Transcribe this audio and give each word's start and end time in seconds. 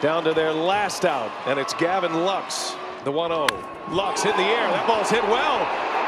down 0.00 0.24
to 0.24 0.32
their 0.32 0.52
last 0.52 1.04
out, 1.04 1.30
and 1.46 1.58
it's 1.58 1.74
Gavin 1.74 2.24
Lux, 2.24 2.72
the 3.04 3.12
1-0. 3.12 3.48
Lux 3.92 4.24
in 4.24 4.36
the 4.36 4.42
air. 4.42 4.68
That 4.70 4.86
ball's 4.86 5.10
hit 5.10 5.22
well. 5.24 5.58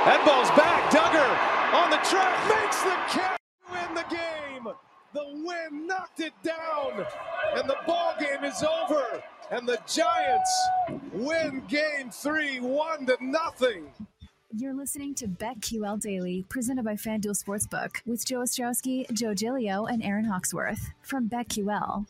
That 0.06 0.24
ball's 0.24 0.48
back. 0.56 0.90
Duggar 0.90 1.52
on 1.74 1.90
the 1.90 1.98
track 2.08 2.36
makes 2.48 2.82
the 2.82 2.96
catch 3.08 3.38
to 3.38 3.72
win 3.72 3.94
the 3.94 4.04
game. 4.08 4.74
The 5.14 5.44
wind 5.44 5.86
knocked 5.86 6.20
it 6.20 6.32
down, 6.42 7.04
and 7.54 7.68
the 7.68 7.76
ball 7.86 8.14
game 8.18 8.44
is 8.44 8.62
over. 8.62 9.22
And 9.50 9.68
the 9.68 9.78
Giants 9.86 10.50
win 11.12 11.62
game 11.68 12.10
three, 12.10 12.60
one 12.60 13.04
to 13.06 13.18
nothing. 13.20 13.90
You're 14.54 14.74
listening 14.74 15.14
to 15.16 15.28
BetQL 15.28 16.00
Daily, 16.00 16.44
presented 16.48 16.84
by 16.84 16.94
FanDuel 16.94 17.42
Sportsbook, 17.42 17.96
with 18.06 18.24
Joe 18.24 18.40
Ostrowski, 18.40 19.10
Joe 19.12 19.34
Gilio, 19.34 19.90
and 19.90 20.02
Aaron 20.02 20.24
Hawksworth 20.24 20.90
from 21.02 21.28
BetQL. 21.28 22.06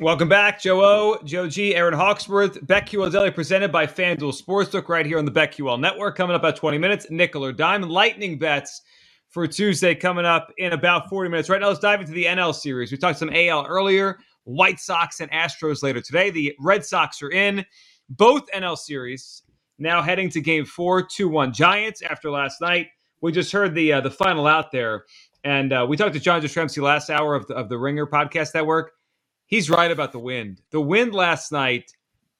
Welcome 0.00 0.28
back, 0.28 0.60
Joe 0.60 0.84
O, 0.84 1.18
Joe 1.24 1.48
G, 1.48 1.74
Aaron 1.74 1.92
Hawksworth, 1.92 2.64
BetQL 2.64 3.10
Daily, 3.10 3.32
presented 3.32 3.72
by 3.72 3.84
FanDuel 3.84 4.40
Sportsbook, 4.40 4.88
right 4.88 5.04
here 5.04 5.18
on 5.18 5.24
the 5.24 5.32
BetQL 5.32 5.80
Network. 5.80 6.14
Coming 6.14 6.36
up 6.36 6.44
at 6.44 6.54
20 6.54 6.78
minutes, 6.78 7.08
nickel 7.10 7.44
or 7.44 7.50
dime, 7.50 7.82
lightning 7.82 8.38
bets 8.38 8.82
for 9.28 9.44
Tuesday 9.48 9.96
coming 9.96 10.24
up 10.24 10.52
in 10.58 10.72
about 10.72 11.08
40 11.08 11.30
minutes. 11.30 11.48
Right 11.48 11.60
now, 11.60 11.66
let's 11.66 11.80
dive 11.80 12.00
into 12.00 12.12
the 12.12 12.26
NL 12.26 12.54
series. 12.54 12.92
We 12.92 12.96
talked 12.96 13.18
some 13.18 13.32
AL 13.34 13.66
earlier, 13.66 14.20
White 14.44 14.78
Sox 14.78 15.18
and 15.18 15.28
Astros 15.32 15.82
later 15.82 16.00
today. 16.00 16.30
The 16.30 16.54
Red 16.60 16.84
Sox 16.84 17.20
are 17.20 17.32
in 17.32 17.66
both 18.08 18.42
NL 18.54 18.78
series 18.78 19.42
now 19.80 20.00
heading 20.00 20.30
to 20.30 20.40
Game 20.40 20.64
Four, 20.64 21.02
two-one 21.02 21.52
Giants 21.52 22.02
after 22.02 22.30
last 22.30 22.60
night. 22.60 22.86
We 23.20 23.32
just 23.32 23.50
heard 23.50 23.74
the 23.74 23.94
uh, 23.94 24.00
the 24.02 24.12
final 24.12 24.46
out 24.46 24.70
there, 24.70 25.06
and 25.42 25.72
uh, 25.72 25.84
we 25.88 25.96
talked 25.96 26.14
to 26.14 26.20
John 26.20 26.40
Jastremski 26.40 26.80
last 26.80 27.10
hour 27.10 27.34
of 27.34 27.48
the, 27.48 27.54
of 27.54 27.68
the 27.68 27.76
Ringer 27.76 28.06
podcast 28.06 28.54
network 28.54 28.92
he's 29.48 29.68
right 29.68 29.90
about 29.90 30.12
the 30.12 30.18
wind. 30.20 30.62
The 30.70 30.80
wind 30.80 31.12
last 31.12 31.50
night, 31.50 31.92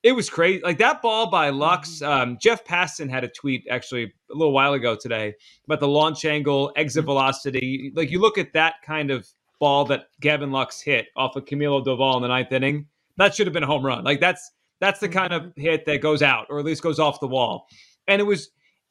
it 0.05 0.13
was 0.13 0.31
crazy. 0.31 0.63
Like 0.63 0.79
that 0.79 1.03
ball 1.03 1.29
by 1.29 1.51
Lux. 1.51 1.99
Mm-hmm. 1.99 2.13
Um, 2.13 2.39
Jeff 2.41 2.65
Passan 2.65 3.11
had 3.11 3.25
a 3.25 3.29
tweet 3.29 3.67
actually 3.69 4.05
a 4.05 4.35
little 4.35 4.53
while 4.53 4.75
ago 4.75 4.95
today 4.95 5.35
about 5.67 5.81
the 5.81 5.89
launch 5.89 6.25
angle, 6.25 6.73
exit 6.77 7.01
Mm-hmm. 7.01 7.07
velocity. 7.07 7.93
Like 7.97 8.13
you 8.13 8.21
look 8.21 8.39
at 8.39 8.53
that 8.53 8.77
kind 8.87 9.11
of 9.11 9.27
ball 9.59 9.85
that 9.87 10.05
Gavin 10.21 10.53
Lux 10.53 10.81
hit 10.81 11.07
off 11.17 11.35
of 11.35 11.45
Camilo 11.45 11.85
Doval 11.85 12.15
in 12.17 12.23
the 12.23 12.29
ninth 12.29 12.53
inning. 12.53 12.87
That 13.17 13.35
should 13.35 13.49
have 13.49 13.55
been 13.55 13.65
a 13.65 13.67
home 13.67 13.85
run. 13.85 14.05
Like 14.05 14.21
that's 14.21 14.53
that's 14.81 15.01
the 15.01 15.09
kind 15.09 15.33
of 15.33 15.43
Mm-hmm. 15.43 15.61
hit 15.61 15.85
that 15.87 16.01
goes 16.01 16.23
out 16.23 16.47
or 16.49 16.61
at 16.61 16.65
least 16.65 16.83
goes 16.83 17.01
off 17.01 17.19
the 17.19 17.27
wall. 17.27 17.67
And 18.07 18.21
it 18.21 18.25
was 18.25 18.51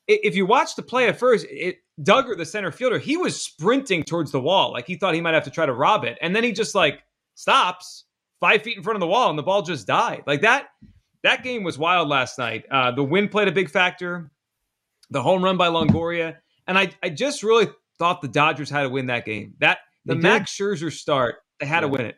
if 0.09 0.35
you 0.35 0.45
watch 0.45 0.75
the 0.75 0.83
play 0.83 1.07
at 1.07 1.17
first, 1.17 1.45
it 1.49 1.77
Duggar, 2.01 2.37
the 2.37 2.45
center 2.45 2.71
fielder, 2.71 2.99
he 2.99 3.17
was 3.17 3.41
sprinting 3.41 4.03
towards 4.03 4.31
the 4.31 4.39
wall. 4.41 4.71
Like 4.73 4.85
he 4.87 4.95
thought 4.95 5.15
he 5.15 5.21
might 5.21 5.33
have 5.33 5.43
to 5.45 5.49
try 5.51 5.65
to 5.65 5.73
rob 5.73 6.03
it. 6.03 6.17
And 6.21 6.35
then 6.35 6.43
he 6.43 6.51
just 6.51 6.75
like 6.75 7.01
stops 7.35 8.05
five 8.39 8.61
feet 8.61 8.77
in 8.77 8.83
front 8.83 8.95
of 8.95 9.01
the 9.01 9.07
wall 9.07 9.29
and 9.29 9.37
the 9.37 9.43
ball 9.43 9.61
just 9.61 9.87
died. 9.87 10.23
Like 10.27 10.41
that, 10.41 10.67
that 11.23 11.43
game 11.43 11.63
was 11.63 11.77
wild 11.77 12.07
last 12.09 12.37
night. 12.37 12.65
Uh, 12.69 12.91
the 12.91 13.03
wind 13.03 13.31
played 13.31 13.47
a 13.47 13.51
big 13.51 13.69
factor, 13.69 14.31
the 15.09 15.21
home 15.21 15.43
run 15.43 15.57
by 15.57 15.67
Longoria. 15.69 16.37
And 16.67 16.77
I, 16.77 16.91
I 17.01 17.09
just 17.09 17.43
really 17.43 17.67
thought 17.97 18.21
the 18.21 18.27
Dodgers 18.27 18.69
had 18.69 18.83
to 18.83 18.89
win 18.89 19.07
that 19.07 19.25
game. 19.25 19.53
That 19.59 19.79
the 20.05 20.13
They 20.15 20.21
did. 20.21 20.23
Max 20.23 20.55
Scherzer 20.55 20.91
start, 20.91 21.35
they 21.59 21.65
had 21.65 21.79
to 21.81 21.87
win 21.87 22.01
it. 22.01 22.15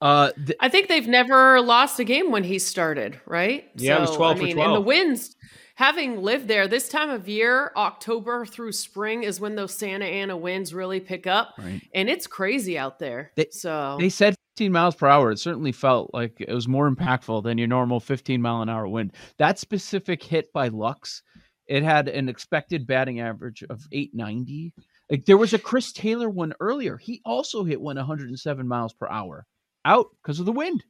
Uh, 0.00 0.32
th- 0.32 0.56
I 0.60 0.68
think 0.70 0.88
they've 0.88 1.06
never 1.06 1.60
lost 1.60 2.00
a 2.00 2.04
game 2.04 2.30
when 2.30 2.42
he 2.44 2.58
started, 2.58 3.20
right? 3.26 3.66
Yeah, 3.76 3.98
it 3.98 4.00
was 4.00 4.16
12 4.16 4.36
I 4.36 4.38
for 4.38 4.44
mean, 4.44 4.58
and 4.58 4.70
the 4.72 4.82
12. 4.82 4.84
wins, 4.86 5.36
having 5.74 6.22
lived 6.22 6.48
there, 6.48 6.66
this 6.66 6.88
time 6.88 7.10
of 7.10 7.28
year, 7.28 7.70
October 7.76 8.46
through 8.46 8.72
spring 8.72 9.24
is 9.24 9.40
when 9.40 9.56
those 9.56 9.74
Santa 9.74 10.06
Ana 10.06 10.38
winds 10.38 10.72
really 10.72 11.00
pick 11.00 11.26
up, 11.26 11.54
Right. 11.58 11.82
and 11.94 12.08
it's 12.08 12.26
crazy 12.26 12.78
out 12.78 12.98
there. 12.98 13.32
They- 13.36 13.48
so 13.50 13.98
they 14.00 14.08
said 14.08 14.34
15 14.60 14.72
miles 14.72 14.94
per 14.94 15.06
hour. 15.06 15.30
It 15.30 15.38
certainly 15.38 15.72
felt 15.72 16.10
like 16.12 16.36
it 16.38 16.52
was 16.52 16.68
more 16.68 16.90
impactful 16.90 17.44
than 17.44 17.56
your 17.56 17.66
normal 17.66 17.98
15 17.98 18.42
mile 18.42 18.60
an 18.60 18.68
hour 18.68 18.86
wind. 18.86 19.14
That 19.38 19.58
specific 19.58 20.22
hit 20.22 20.52
by 20.52 20.68
Lux, 20.68 21.22
it 21.66 21.82
had 21.82 22.08
an 22.08 22.28
expected 22.28 22.86
batting 22.86 23.20
average 23.20 23.64
of 23.70 23.80
890. 23.90 24.74
Like 25.10 25.24
there 25.24 25.38
was 25.38 25.54
a 25.54 25.58
Chris 25.58 25.94
Taylor 25.94 26.28
one 26.28 26.52
earlier. 26.60 26.98
He 26.98 27.22
also 27.24 27.64
hit 27.64 27.80
one 27.80 27.96
107 27.96 28.68
miles 28.68 28.92
per 28.92 29.08
hour 29.08 29.46
out 29.86 30.08
because 30.22 30.40
of 30.40 30.44
the 30.44 30.52
wind. 30.52 30.84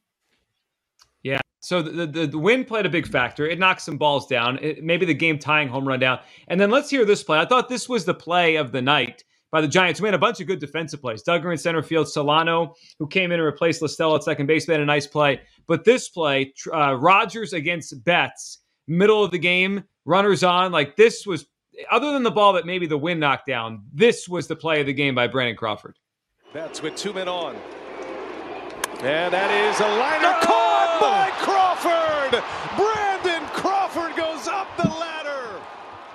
Yeah. 1.23 1.39
So 1.61 1.81
the, 1.81 2.09
the 2.09 2.27
the 2.27 2.39
wind 2.41 2.67
played 2.67 2.87
a 2.87 2.91
big 2.91 3.07
factor. 3.07 3.47
It 3.47 3.61
knocked 3.61 3.83
some 3.83 3.99
balls 3.99 4.27
down. 4.27 4.59
It, 4.61 4.83
maybe 4.83 5.07
the 5.07 5.15
game 5.15 5.39
tying 5.39 5.69
home 5.69 5.87
run 5.87 6.01
down. 6.01 6.19
And 6.49 6.61
then 6.61 6.73
let's 6.73 6.91
hear 6.91 7.05
this 7.05 7.23
play. 7.23 7.39
I 7.39 7.45
thought 7.45 7.69
this 7.69 7.89
was 7.89 8.05
the 8.05 8.15
play 8.15 8.57
of 8.57 8.73
the 8.73 8.83
night 8.83 9.23
by 9.51 9.61
the 9.61 9.69
Giants. 9.69 10.01
We 10.01 10.07
had 10.07 10.15
a 10.15 10.19
bunch 10.19 10.41
of 10.41 10.47
good 10.47 10.61
defensive 10.61 11.01
plays. 11.01 11.23
Duggar 11.23 11.51
in 11.51 11.59
center 11.59 11.83
field, 11.83 12.09
Solano, 12.09 12.75
who 12.99 13.07
came 13.07 13.33
in 13.33 13.41
and 13.41 13.47
replaced 13.47 13.83
La 13.83 13.89
Stella 13.89 14.17
at 14.17 14.25
second 14.25 14.47
base, 14.47 14.69
made 14.69 14.81
a 14.81 14.85
nice 14.85 15.07
play. 15.07 15.41
But 15.67 15.85
this 15.85 16.09
play, 16.09 16.53
uh, 16.73 16.95
Rogers 16.95 17.53
against 17.53 18.05
Betts, 18.05 18.59
middle 18.87 19.25
of 19.25 19.31
the 19.31 19.39
game, 19.39 19.85
runners 20.05 20.45
on. 20.45 20.73
Like 20.73 20.97
this 20.97 21.27
was, 21.27 21.47
other 21.91 22.13
than 22.13 22.23
the 22.23 22.31
ball 22.31 22.53
that 22.55 22.67
maybe 22.67 22.87
the 22.87 22.99
wind 22.99 23.21
knocked 23.21 23.47
down, 23.47 23.83
this 23.93 24.29
was 24.29 24.47
the 24.47 24.57
play 24.57 24.81
of 24.81 24.87
the 24.87 24.93
game 24.93 25.15
by 25.15 25.27
Brandon 25.27 25.57
Crawford. 25.57 25.97
Betts 26.53 26.83
with 26.83 26.97
two 26.97 27.13
men 27.13 27.29
on. 27.29 27.57
And 29.03 29.33
that 29.33 29.51
is 29.51 29.81
a 29.81 29.89
liner 29.89 30.37
caught 30.45 30.99
by 31.01 31.31
Crawford. 31.41 32.43
Brandon 32.77 33.49
Crawford 33.55 34.15
goes 34.15 34.47
up 34.47 34.69
the 34.77 34.89
ladder. 34.89 35.61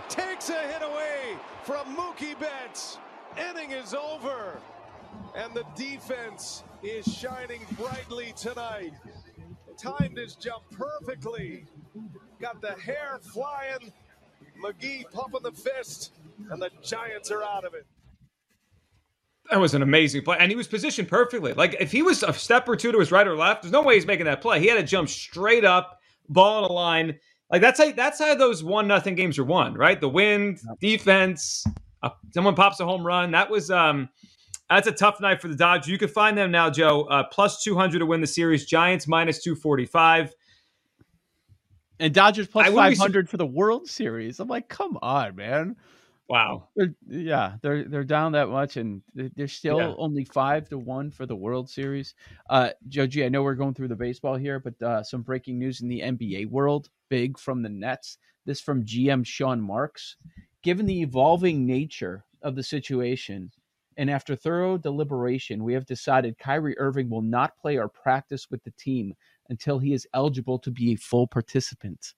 Takes 0.08 0.50
a 0.50 0.60
hit 0.68 0.84
away 0.84 1.36
from 1.64 1.96
Mookie 1.96 2.40
Betts. 2.40 3.00
Inning 3.38 3.72
is 3.72 3.94
over. 3.94 4.60
And 5.36 5.54
the 5.54 5.66
defense 5.76 6.64
is 6.84 7.06
shining 7.06 7.62
brightly 7.78 8.34
tonight. 8.38 8.94
Timed 9.78 10.18
his 10.18 10.36
jump 10.36 10.64
perfectly. 10.72 11.66
Got 12.40 12.62
the 12.62 12.74
hair 12.74 13.20
flying. 13.34 13.92
McGee 14.64 15.10
pumping 15.12 15.44
the 15.44 15.52
fist. 15.52 16.14
And 16.50 16.62
the 16.62 16.70
Giants 16.82 17.32
are 17.32 17.44
out 17.44 17.66
of 17.66 17.74
it. 17.74 17.86
That 19.52 19.60
was 19.60 19.76
an 19.76 19.84
amazing 19.84 20.24
play, 20.24 20.38
and 20.40 20.52
he 20.52 20.56
was 20.56 20.68
positioned 20.68 21.08
perfectly. 21.08 21.54
Like 21.54 21.76
if 21.80 21.92
he 21.92 22.02
was 22.02 22.24
a 22.24 22.34
step 22.34 22.68
or 22.68 22.76
two 22.76 22.92
to 22.92 23.00
his 23.00 23.12
right 23.12 23.28
or 23.28 23.36
left, 23.36 23.62
there's 23.62 23.72
no 23.72 23.84
way 23.84 23.94
he's 23.94 24.08
making 24.08 24.26
that 24.26 24.42
play. 24.42 24.60
He 24.60 24.68
had 24.68 24.76
to 24.76 24.84
jump 24.84 25.08
straight 25.08 25.64
up, 25.64 26.00
ball 26.30 26.64
on 26.64 26.70
a 26.72 26.74
line. 26.74 27.20
Like 27.52 27.62
that's 27.62 27.80
how 27.80 27.92
that's 27.92 28.18
how 28.18 28.34
those 28.34 28.64
one 28.64 28.88
nothing 28.88 29.14
games 29.14 29.38
are 29.38 29.44
won, 29.44 29.76
right? 29.76 30.02
The 30.02 30.10
wind, 30.10 30.62
defense, 30.82 31.64
uh, 32.06 32.10
someone 32.34 32.56
pops 32.56 32.80
a 32.80 32.86
home 32.86 33.06
run. 33.06 33.32
That 33.32 33.50
was 33.50 33.70
um, 33.70 34.08
that's 34.70 34.88
a 34.88 34.92
tough 34.94 35.20
night 35.20 35.42
for 35.42 35.48
the 35.50 35.56
Dodgers. 35.56 35.88
You 35.90 35.98
can 35.98 36.08
find 36.08 36.38
them 36.38 36.52
now, 36.52 36.70
Joe, 36.70 37.02
uh, 37.04 37.24
plus 37.32 37.62
two 37.64 37.76
hundred 37.76 38.00
to 38.00 38.06
win 38.06 38.22
the 38.22 38.28
series. 38.28 38.66
Giants 38.66 39.08
minus 39.08 39.44
two 39.44 39.56
forty 39.56 39.86
five. 39.86 40.34
And 42.00 42.14
Dodgers 42.14 42.48
plus 42.48 42.66
I 42.68 42.70
wouldn't 42.70 42.92
be 42.92 42.96
500 42.98 43.30
for 43.30 43.38
the 43.38 43.46
World 43.46 43.88
Series. 43.88 44.40
I'm 44.42 44.50
like, 44.50 44.68
come 44.68 44.98
on, 45.02 45.36
man. 45.38 45.78
Wow. 46.28 46.68
They're, 46.76 46.94
yeah, 47.08 47.54
they're 47.62 47.86
they're 47.86 48.04
down 48.04 48.34
that 48.34 48.50
much, 48.50 48.76
and 48.78 49.02
they- 49.14 49.30
they're 49.36 49.48
still 49.48 49.78
Yeah. 49.78 49.94
only 49.98 50.26
five 50.26 50.68
to 50.70 50.78
one 50.78 51.12
for 51.12 51.26
the 51.26 51.36
World 51.36 51.70
Series. 51.70 52.16
Uh, 52.50 52.72
Joe 52.90 53.08
G, 53.08 53.24
I 53.24 53.30
know 53.30 53.44
we're 53.44 53.56
going 53.56 53.76
through 53.76 53.88
the 53.90 53.96
baseball 53.96 54.36
here, 54.36 54.60
but 54.60 54.82
uh, 54.82 55.04
some 55.04 55.22
breaking 55.22 55.58
news 55.60 55.82
in 55.82 55.88
the 55.88 56.02
NBA 56.02 56.50
world, 56.50 56.90
big 57.10 57.38
from 57.40 57.62
the 57.62 57.70
Nets. 57.70 58.18
This 58.46 58.60
from 58.60 58.84
GM 58.84 59.26
Sean 59.26 59.62
Marks. 59.62 60.18
Given 60.66 60.88
the 60.88 61.02
evolving 61.02 61.64
nature 61.68 62.26
of 62.42 62.56
the 62.56 62.64
situation, 62.64 63.52
and 63.98 64.10
after 64.10 64.36
thorough 64.36 64.80
deliberation, 64.80 65.64
we 65.64 65.74
have 65.76 65.86
decided 65.86 66.40
Kyrie 66.40 66.76
Irving 66.80 67.08
will 67.08 67.22
not 67.22 67.56
play 67.56 67.78
or 67.78 67.88
practice 67.88 68.48
with 68.50 68.64
the 68.64 68.72
team 68.72 69.14
until 69.50 69.78
he 69.78 69.94
is 69.94 70.08
eligible 70.16 70.58
to 70.58 70.72
be 70.72 70.94
a 70.94 70.98
full 70.98 71.28
participant. 71.28 72.16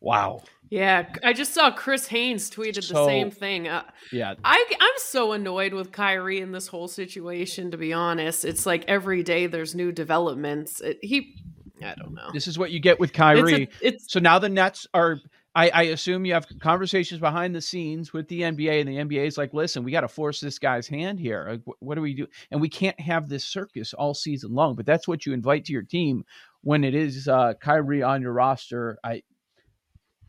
wow. 0.00 0.42
Yeah, 0.68 1.12
I 1.22 1.32
just 1.32 1.54
saw 1.54 1.70
Chris 1.70 2.08
Haynes 2.08 2.50
tweeted 2.50 2.82
So- 2.82 2.94
the 2.94 3.06
same 3.06 3.30
thing. 3.30 3.68
Uh, 3.68 3.84
Yeah, 4.10 4.34
I 4.42 4.64
I'm 4.80 4.98
so 4.98 5.30
annoyed 5.30 5.74
with 5.74 5.92
Kyrie 5.92 6.40
in 6.40 6.50
this 6.50 6.66
whole 6.66 6.88
situation. 6.88 7.70
To 7.70 7.76
be 7.76 7.92
honest, 7.92 8.44
it's 8.44 8.66
like 8.66 8.84
every 8.88 9.22
day 9.22 9.46
there's 9.46 9.76
new 9.76 9.92
developments. 9.92 10.80
It, 10.80 10.98
he, 11.02 11.36
I 11.84 11.94
don't 11.94 12.14
know. 12.14 12.30
this 12.32 12.48
is 12.48 12.58
what 12.58 12.72
you 12.72 12.80
get 12.80 12.98
with 12.98 13.10
It's, 13.10 13.16
Kyrie. 13.16 13.62
a, 13.64 13.68
it's 13.86 14.12
So 14.12 14.18
now 14.18 14.40
the 14.40 14.48
Nets 14.48 14.88
are. 14.92 15.20
I, 15.54 15.68
I 15.70 15.82
assume 15.84 16.24
you 16.26 16.34
have 16.34 16.46
conversations 16.60 17.20
behind 17.20 17.54
the 17.54 17.60
scenes 17.60 18.12
with 18.12 18.28
the 18.28 18.42
NBA, 18.42 18.80
and 18.80 18.88
the 18.88 18.96
NBA 18.98 19.26
is 19.26 19.36
like, 19.36 19.52
"Listen, 19.52 19.82
we 19.82 19.90
got 19.90 20.02
to 20.02 20.08
force 20.08 20.40
this 20.40 20.58
guy's 20.60 20.86
hand 20.86 21.18
here. 21.18 21.46
Like, 21.50 21.62
wh- 21.64 21.82
what 21.82 21.94
do 21.96 22.00
we 22.02 22.14
do?" 22.14 22.26
And 22.52 22.60
we 22.60 22.68
can't 22.68 22.98
have 23.00 23.28
this 23.28 23.44
circus 23.44 23.92
all 23.92 24.14
season 24.14 24.54
long. 24.54 24.76
But 24.76 24.86
that's 24.86 25.08
what 25.08 25.26
you 25.26 25.32
invite 25.32 25.64
to 25.64 25.72
your 25.72 25.82
team 25.82 26.24
when 26.62 26.84
it 26.84 26.94
is 26.94 27.26
uh, 27.26 27.54
Kyrie 27.60 28.02
on 28.02 28.22
your 28.22 28.32
roster. 28.32 28.98
I. 29.02 29.22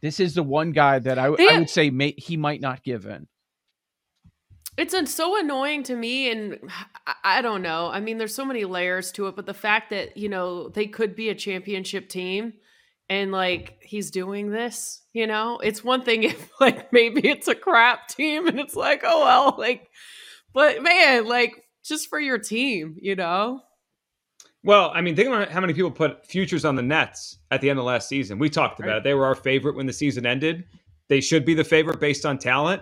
This 0.01 0.19
is 0.19 0.33
the 0.33 0.41
one 0.41 0.71
guy 0.71 0.97
that 0.97 1.19
I, 1.19 1.29
They- 1.35 1.49
I 1.49 1.59
would 1.59 1.69
say 1.69 1.91
may, 1.91 2.15
he 2.17 2.35
might 2.35 2.59
not 2.59 2.81
give 2.83 3.05
in. 3.05 3.27
it's 4.77 5.13
so 5.13 5.39
annoying 5.39 5.83
to 5.83 5.95
me, 5.95 6.31
and 6.31 6.57
I 7.23 7.43
don't 7.43 7.61
know. 7.61 7.91
I 7.91 7.99
mean, 7.99 8.17
there's 8.17 8.33
so 8.33 8.45
many 8.45 8.65
layers 8.65 9.11
to 9.11 9.27
it, 9.27 9.35
but 9.35 9.45
the 9.45 9.53
fact 9.53 9.91
that 9.91 10.17
you 10.17 10.29
know 10.29 10.69
they 10.69 10.87
could 10.87 11.15
be 11.15 11.29
a 11.29 11.35
championship 11.35 12.09
team, 12.09 12.53
and 13.11 13.29
like 13.33 13.77
he's 13.81 14.09
doing 14.09 14.51
this, 14.51 15.01
you 15.11 15.27
know, 15.27 15.59
it's 15.59 15.83
one 15.83 16.01
thing 16.03 16.23
if 16.31 16.49
like 16.61 16.93
maybe 16.93 17.27
it's 17.27 17.49
a 17.49 17.55
crap 17.55 18.07
team, 18.07 18.47
and 18.47 18.57
it's 18.57 18.75
like, 18.75 19.01
oh 19.05 19.25
well, 19.25 19.55
like, 19.57 19.89
but 20.53 20.81
man, 20.81 21.27
like 21.27 21.65
just 21.83 22.07
for 22.07 22.19
your 22.19 22.37
team, 22.39 22.95
you 23.01 23.15
know. 23.17 23.59
Well, 24.63 24.91
I 24.95 25.01
mean, 25.01 25.15
think 25.15 25.27
about 25.27 25.49
how 25.49 25.59
many 25.59 25.73
people 25.73 25.91
put 25.91 26.25
futures 26.25 26.63
on 26.63 26.75
the 26.75 26.83
Nets 26.83 27.39
at 27.49 27.59
the 27.61 27.69
end 27.69 27.79
of 27.79 27.85
last 27.85 28.07
season. 28.07 28.39
We 28.39 28.49
talked 28.49 28.79
about 28.79 28.89
Right. 28.89 28.97
it. 28.97 29.03
They 29.03 29.13
were 29.13 29.25
our 29.25 29.35
favorite 29.35 29.75
when 29.75 29.87
the 29.87 29.93
season 29.93 30.25
ended. 30.25 30.63
They 31.09 31.19
should 31.19 31.43
be 31.45 31.53
the 31.55 31.63
favorite 31.63 31.99
based 31.99 32.25
on 32.25 32.37
talent. 32.37 32.81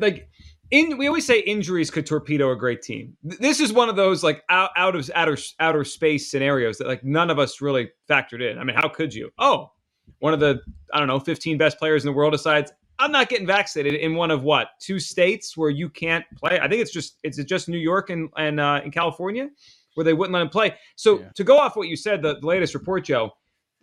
Like, 0.00 0.30
in 0.70 0.98
we 0.98 1.06
always 1.06 1.26
say 1.26 1.40
injuries 1.40 1.90
could 1.90 2.06
torpedo 2.06 2.50
a 2.50 2.56
great 2.56 2.82
team. 2.82 3.16
This 3.22 3.60
is 3.60 3.72
one 3.72 3.88
of 3.88 3.96
those 3.96 4.22
like 4.24 4.42
out, 4.48 4.70
out 4.76 4.96
of 4.96 5.10
outer 5.14 5.36
outer 5.60 5.84
space 5.84 6.30
scenarios 6.30 6.78
that 6.78 6.86
like 6.86 7.04
none 7.04 7.30
of 7.30 7.38
us 7.38 7.60
really 7.60 7.90
factored 8.08 8.42
in. 8.48 8.58
I 8.58 8.64
mean, 8.64 8.76
how 8.76 8.88
could 8.88 9.14
you? 9.14 9.30
Oh, 9.38 9.72
one 10.18 10.32
of 10.32 10.40
the 10.40 10.60
I 10.92 10.98
don't 10.98 11.08
know 11.08 11.20
15 11.20 11.58
best 11.58 11.78
players 11.78 12.04
in 12.04 12.10
the 12.10 12.16
world 12.16 12.32
decides 12.32 12.72
I'm 12.98 13.12
not 13.12 13.28
getting 13.28 13.46
vaccinated 13.46 14.00
in 14.00 14.14
one 14.14 14.30
of 14.30 14.42
what 14.42 14.68
two 14.80 14.98
states 14.98 15.56
where 15.56 15.70
you 15.70 15.88
can't 15.88 16.24
play. 16.36 16.58
I 16.58 16.68
think 16.68 16.80
it's 16.80 16.92
just 16.92 17.18
it's 17.22 17.42
just 17.44 17.68
New 17.68 17.78
York 17.78 18.10
and 18.10 18.28
and 18.36 18.58
uh, 18.58 18.80
in 18.84 18.90
California 18.90 19.48
where 19.94 20.04
they 20.04 20.12
wouldn't 20.12 20.34
let 20.34 20.42
him 20.42 20.48
play. 20.50 20.74
So 20.96 21.20
Yeah. 21.20 21.28
to 21.36 21.44
go 21.44 21.58
off 21.58 21.74
what 21.74 21.88
you 21.88 21.96
said, 21.96 22.20
the, 22.22 22.38
the 22.38 22.46
latest 22.46 22.74
report, 22.74 23.04
Joe, 23.04 23.30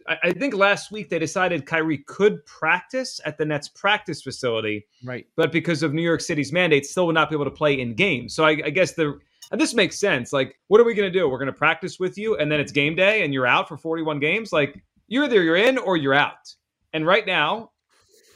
I, 0.07 0.31
think 0.31 0.53
last 0.53 0.91
week 0.91 1.09
they 1.09 1.19
decided 1.19 1.65
Kyrie 1.65 2.00
could 2.00 2.45
practice 2.45 3.19
at 3.25 3.38
the 3.38 3.45
Nets 3.45 3.67
practice 3.69 4.21
facility, 4.21 4.85
Right. 5.03 5.25
but 5.35 5.51
because 5.51 5.83
of 5.83 5.94
New 5.94 6.01
York 6.01 6.21
City's 6.21 6.51
mandate, 6.51 6.85
still 6.85 7.05
would 7.07 7.15
not 7.15 7.29
be 7.29 7.35
able 7.35 7.45
to 7.45 7.51
play 7.51 7.79
in 7.79 7.94
games. 7.94 8.35
So 8.35 8.44
I, 8.45 8.51
I 8.65 8.69
guess 8.69 8.94
the 8.94 9.19
and 9.51 9.61
this 9.61 9.73
makes 9.73 10.00
sense. 10.00 10.33
Like, 10.33 10.57
what 10.67 10.81
are 10.81 10.83
we 10.83 10.94
going 10.95 11.11
to 11.11 11.19
do? 11.19 11.29
We're 11.29 11.38
going 11.38 11.45
to 11.47 11.53
practice 11.53 12.00
with 12.00 12.17
you, 12.17 12.38
and 12.38 12.51
then 12.51 12.59
it's 12.59 12.71
game 12.71 12.95
day, 12.95 13.23
and 13.23 13.33
you're 13.33 13.45
out 13.45 13.67
for 13.67 13.77
41 13.77 14.19
games. 14.19 14.51
Like, 14.51 14.81
you're 15.07 15.25
either 15.25 15.44
you're 15.44 15.57
in 15.57 15.77
or 15.77 15.95
you're 15.95 16.13
out. 16.13 16.53
And 16.94 17.05
right 17.05 17.25
now, 17.25 17.71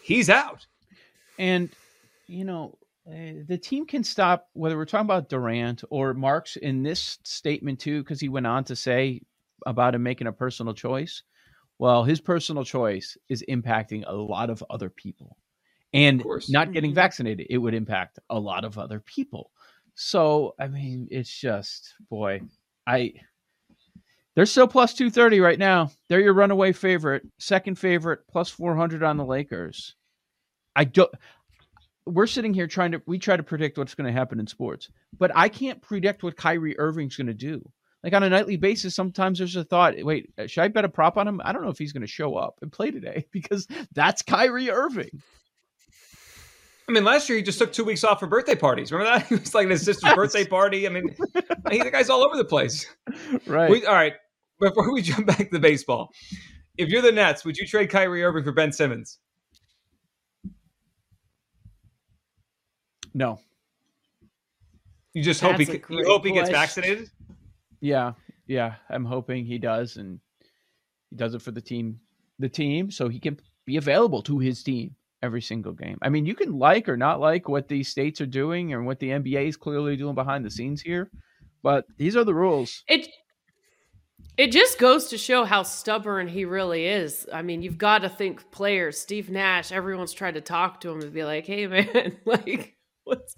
he's 0.03 0.29
out. 0.29 0.65
And 1.39 1.69
you 2.27 2.43
know, 2.43 2.77
uh, 3.07 3.43
the 3.47 3.57
team 3.57 3.85
can 3.85 4.03
stop 4.03 4.49
whether 4.53 4.77
we're 4.77 4.85
talking 4.85 5.05
about 5.05 5.29
Durant 5.29 5.83
or 5.89 6.13
Marks 6.13 6.55
in 6.57 6.83
this 6.83 7.19
statement 7.23 7.79
too, 7.79 8.03
because 8.03 8.19
he 8.19 8.29
went 8.29 8.47
on 8.47 8.63
to 8.65 8.75
say 8.75 9.21
about 9.65 9.95
him 9.95 10.03
making 10.03 10.27
a 10.27 10.31
personal 10.31 10.73
choice. 10.73 11.23
Well, 11.79 12.03
his 12.03 12.19
personal 12.19 12.63
choice 12.63 13.17
is 13.29 13.43
impacting 13.49 14.03
a 14.07 14.13
lot 14.13 14.49
of 14.49 14.63
other 14.69 14.89
people, 14.89 15.37
and 15.93 16.23
not 16.49 16.71
getting 16.73 16.91
Mhm. 16.91 16.95
vaccinated, 16.95 17.47
it 17.49 17.57
would 17.59 17.73
impact 17.75 18.19
a 18.29 18.39
lot 18.39 18.65
of 18.65 18.77
other 18.77 18.99
people. 18.99 19.51
So, 19.95 20.55
I 20.59 20.67
mean, 20.67 21.07
it's 21.11 21.35
just 21.35 21.95
boy, 22.09 22.41
I. 22.87 23.13
They're 24.35 24.45
still 24.45 24.67
plus 24.67 24.93
230 24.93 25.39
right 25.39 25.57
now. 25.59 25.91
They're 26.09 26.19
your 26.21 26.33
runaway 26.33 26.71
favorite, 26.71 27.25
second 27.39 27.75
favorite, 27.79 28.27
plus 28.27 28.49
400 28.49 29.03
on 29.03 29.17
the 29.17 29.25
Lakers. 29.25 29.95
I 30.75 30.85
don't 30.85 31.11
we're 32.05 32.27
sitting 32.27 32.53
here 32.53 32.67
trying 32.67 32.91
to 32.93 33.01
we 33.07 33.19
try 33.19 33.37
to 33.37 33.43
predict 33.43 33.77
what's 33.77 33.95
going 33.95 34.07
to 34.07 34.13
happen 34.13 34.39
in 34.39 34.47
sports, 34.47 34.89
but 35.19 35.31
I 35.35 35.49
can't 35.49 35.81
predict 35.81 36.23
what 36.23 36.37
Kyrie 36.37 36.77
Irving's 36.79 37.17
going 37.17 37.27
to 37.27 37.33
do. 37.33 37.71
Like 38.03 38.13
on 38.13 38.23
a 38.23 38.29
nightly 38.29 38.57
basis, 38.57 38.95
sometimes 38.95 39.39
there's 39.39 39.55
a 39.55 39.63
thought, 39.63 39.95
wait, 40.03 40.31
uh, 40.37 40.47
should 40.47 40.61
I 40.61 40.67
bet 40.67 40.85
a 40.85 40.89
prop 40.89 41.17
on 41.17 41.27
him? 41.27 41.41
I 41.43 41.51
don't 41.51 41.63
know 41.63 41.69
if 41.69 41.77
he's 41.79 41.93
going 41.93 42.01
to 42.01 42.07
show 42.07 42.35
up 42.35 42.59
and 42.61 42.71
play 42.71 42.91
today 42.91 43.25
because 43.31 43.67
that's 43.93 44.21
Kyrie 44.21 44.69
Irving. 44.69 45.21
I 46.89 46.93
mean, 46.93 47.03
last 47.03 47.27
year 47.27 47.37
he 47.37 47.43
just 47.43 47.59
took 47.59 47.73
two 47.73 47.83
weeks 47.83 48.05
off 48.05 48.19
for 48.21 48.27
birthday 48.27 48.55
parties. 48.55 48.91
Remember 48.91 49.19
that? 49.19 49.31
It 49.31 49.41
was 49.41 49.53
like 49.55 49.67
his 49.67 49.83
sister's 49.83 50.07
Yes. 50.09 50.15
birthday 50.15 50.45
party. 50.45 50.87
I 50.87 50.89
mean, 50.89 51.13
he, 51.69 51.79
the 51.83 51.91
guy's 51.91 52.09
all 52.09 52.23
over 52.23 52.37
the 52.37 52.45
place. 52.45 52.85
Right. 53.45 53.69
We, 53.69 53.85
all 53.85 53.93
right. 53.93 54.13
Before 54.59 54.93
we 54.93 55.01
jump 55.01 55.27
back 55.27 55.51
to 55.51 55.59
baseball, 55.59 56.11
if 56.77 56.89
you're 56.89 57.01
the 57.01 57.11
Nets, 57.11 57.43
would 57.43 57.57
you 57.57 57.67
trade 57.67 57.89
Kyrie 57.89 58.23
Irving 58.23 58.43
for 58.43 58.53
Ben 58.53 58.71
Simmons? 58.71 59.19
no. 63.13 63.39
You 65.13 65.23
just 65.23 65.41
hope 65.41 65.57
he 65.59 65.65
you 65.65 66.05
hope 66.05 66.23
he 66.25 66.31
gets 66.31 66.51
vaccinated. 66.51 67.09
Yeah. 67.81 68.13
Yeah. 68.47 68.75
I'm 68.89 69.05
hoping 69.05 69.45
he 69.45 69.57
does 69.57 69.97
and 69.97 70.19
he 71.09 71.15
does 71.15 71.33
it 71.33 71.41
for 71.41 71.51
the 71.51 71.61
team 71.61 71.99
the 72.39 72.49
team 72.49 72.91
so 72.91 73.09
he 73.09 73.19
can 73.19 73.39
be 73.65 73.77
available 73.77 74.21
to 74.23 74.39
his 74.39 74.63
team 74.63 74.95
every 75.21 75.41
single 75.41 75.73
game. 75.73 75.97
I 76.01 76.09
mean, 76.09 76.25
you 76.25 76.35
can 76.35 76.57
like 76.57 76.87
or 76.87 76.97
not 76.97 77.19
like 77.19 77.49
what 77.49 77.67
these 77.67 77.89
states 77.89 78.21
are 78.21 78.27
doing 78.27 78.73
and 78.73 78.85
what 78.85 78.99
the 78.99 79.09
NBA 79.09 79.47
is 79.47 79.57
clearly 79.57 79.95
doing 79.95 80.15
behind 80.15 80.45
the 80.45 80.51
scenes 80.51 80.81
here, 80.81 81.09
but 81.63 81.85
these 81.97 82.15
are 82.15 82.23
the 82.23 82.35
rules. 82.35 82.83
It 82.87 83.07
it 84.37 84.51
just 84.51 84.77
goes 84.77 85.07
to 85.07 85.17
show 85.17 85.45
how 85.45 85.63
stubborn 85.63 86.27
he 86.27 86.45
really 86.45 86.85
is. 86.85 87.27
I 87.33 87.41
mean, 87.41 87.63
you've 87.63 87.79
got 87.79 87.99
to 87.99 88.09
think 88.09 88.51
players, 88.51 88.99
Steve 88.99 89.31
Nash, 89.31 89.71
everyone's 89.71 90.13
tried 90.13 90.35
to 90.35 90.41
talk 90.41 90.81
to 90.81 90.91
him 90.91 91.01
and 91.01 91.11
be 91.11 91.23
like, 91.23 91.45
"Hey 91.45 91.65
man, 91.67 92.17
like 92.25 92.75
what's 93.03 93.35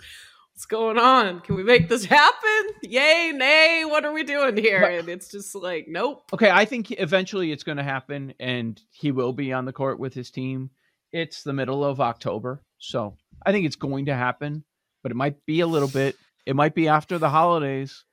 what's 0.60 0.66
going 0.66 0.98
on? 0.98 1.40
Can 1.40 1.56
we 1.56 1.64
make 1.64 1.88
this 1.88 2.04
happen? 2.04 2.76
Yay, 2.84 3.32
nay, 3.34 3.86
what 3.86 4.04
are 4.04 4.12
we 4.12 4.24
doing 4.24 4.58
here?" 4.58 4.82
But- 4.82 4.92
and 4.92 5.08
it's 5.08 5.30
just 5.30 5.56
like, 5.56 5.88
"Nope." 5.88 6.26
Okay, 6.34 6.52
I 6.52 6.66
think 6.66 6.92
eventually 7.00 7.54
it's 7.54 7.64
going 7.64 7.78
to 7.78 7.84
happen 7.84 8.34
and 8.42 8.82
he 8.92 9.14
will 9.14 9.32
be 9.32 9.54
on 9.54 9.64
the 9.64 9.72
court 9.72 10.00
with 10.00 10.14
his 10.14 10.30
team. 10.32 10.70
It's 11.14 11.44
the 11.44 11.54
middle 11.54 11.86
of 11.86 12.02
October, 12.02 12.62
so 12.78 13.16
I 13.46 13.54
think 13.54 13.68
it's 13.68 13.78
going 13.78 14.08
to 14.08 14.16
happen, 14.16 14.66
but 15.02 15.14
it 15.14 15.16
might 15.16 15.46
be 15.46 15.62
a 15.62 15.68
little 15.68 15.88
bit. 15.88 16.18
It 16.46 16.58
might 16.58 16.76
be 16.76 16.90
after 16.90 17.18
the 17.18 17.30
holidays. 17.30 18.04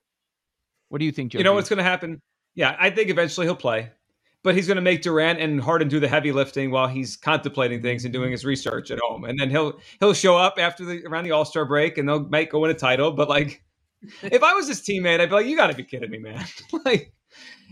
What 0.88 0.98
do 0.98 1.04
you 1.04 1.10
think, 1.10 1.32
Joe? 1.32 1.38
You 1.38 1.44
know 1.44 1.54
what's 1.54 1.68
going 1.68 1.78
to 1.78 1.82
happen? 1.82 2.22
Yeah, 2.54 2.76
I 2.78 2.90
think 2.90 3.10
eventually 3.10 3.48
he'll 3.48 3.56
play, 3.56 3.90
but 4.46 4.54
he's 4.54 4.68
going 4.68 4.76
to 4.76 4.80
make 4.82 5.02
Durant 5.02 5.40
and 5.40 5.60
Harden 5.60 5.88
do 5.88 5.98
the 5.98 6.06
heavy 6.06 6.30
lifting 6.30 6.70
while 6.70 6.86
he's 6.86 7.16
contemplating 7.16 7.82
things 7.82 8.04
and 8.04 8.12
doing 8.12 8.30
his 8.30 8.44
research 8.44 8.92
at 8.92 9.00
home, 9.00 9.24
and 9.24 9.36
then 9.36 9.50
he'll 9.50 9.80
he'll 9.98 10.14
show 10.14 10.36
up 10.36 10.54
after 10.56 10.84
the 10.84 11.04
around 11.04 11.24
the 11.24 11.32
All 11.32 11.44
Star 11.44 11.64
break, 11.64 11.98
and 11.98 12.08
they'll 12.08 12.22
might 12.28 12.48
go 12.48 12.60
win 12.60 12.70
a 12.70 12.74
title. 12.74 13.10
But 13.10 13.28
like, 13.28 13.64
if 14.22 14.44
I 14.44 14.54
was 14.54 14.68
his 14.68 14.82
teammate, 14.82 15.20
I'd 15.20 15.30
be 15.30 15.34
like, 15.34 15.46
"You 15.46 15.56
got 15.56 15.66
to 15.66 15.74
be 15.74 15.82
kidding 15.82 16.12
me, 16.12 16.18
man!" 16.18 16.44
like, 16.84 17.12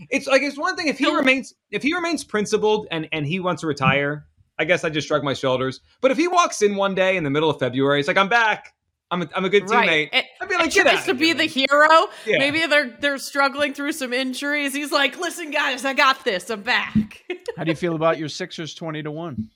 it's 0.09 0.27
like 0.27 0.41
it's 0.41 0.57
one 0.57 0.75
thing 0.75 0.89
if 0.89 0.97
he 0.97 1.09
remains 1.09 1.53
if 1.71 1.81
he 1.81 1.93
remains 1.93 2.25
principled 2.25 2.89
and 2.91 3.07
and 3.13 3.25
he 3.25 3.39
wants 3.39 3.61
to 3.61 3.67
retire. 3.67 4.27
I 4.59 4.65
guess 4.65 4.83
I 4.83 4.89
just 4.89 5.07
shrug 5.07 5.23
my 5.23 5.33
shoulders. 5.33 5.79
But 6.01 6.11
if 6.11 6.17
he 6.17 6.27
walks 6.27 6.61
in 6.61 6.75
one 6.75 6.93
day 6.93 7.15
in 7.15 7.23
the 7.23 7.29
middle 7.29 7.49
of 7.49 7.57
February, 7.57 7.99
it's 7.99 8.07
like 8.09 8.17
I'm 8.17 8.29
back. 8.29 8.74
I'm 9.15 9.21
a, 9.23 9.29
I'm 9.35 9.45
a 9.45 9.49
good 9.49 9.69
Right. 9.69 9.89
teammate. 9.89 10.09
And- 10.13 10.25
I'd 10.41 10.49
be 10.49 10.55
He 10.55 10.61
like, 10.61 10.71
get 10.73 10.83
tries 10.83 10.99
out 10.99 11.05
to 11.05 11.11
of 11.11 11.17
be 11.19 11.25
here, 11.27 11.33
the 11.35 11.45
hero. 11.45 12.07
Yeah. 12.25 12.37
Maybe 12.39 12.65
they're 12.67 12.95
they're 12.99 13.17
struggling 13.17 13.73
through 13.73 13.93
some 13.93 14.13
injuries. 14.13 14.73
He's 14.73 14.91
like, 14.91 15.17
"Listen, 15.19 15.49
guys, 15.51 15.85
I 15.85 15.93
got 15.93 16.23
this. 16.25 16.49
I'm 16.49 16.61
back." 16.61 17.23
How 17.57 17.63
do 17.63 17.71
you 17.71 17.75
feel 17.75 17.95
about 17.95 18.17
your 18.19 18.29
Sixers 18.29 18.73
twenty 18.75 19.01
to 19.03 19.11
one? 19.11 19.49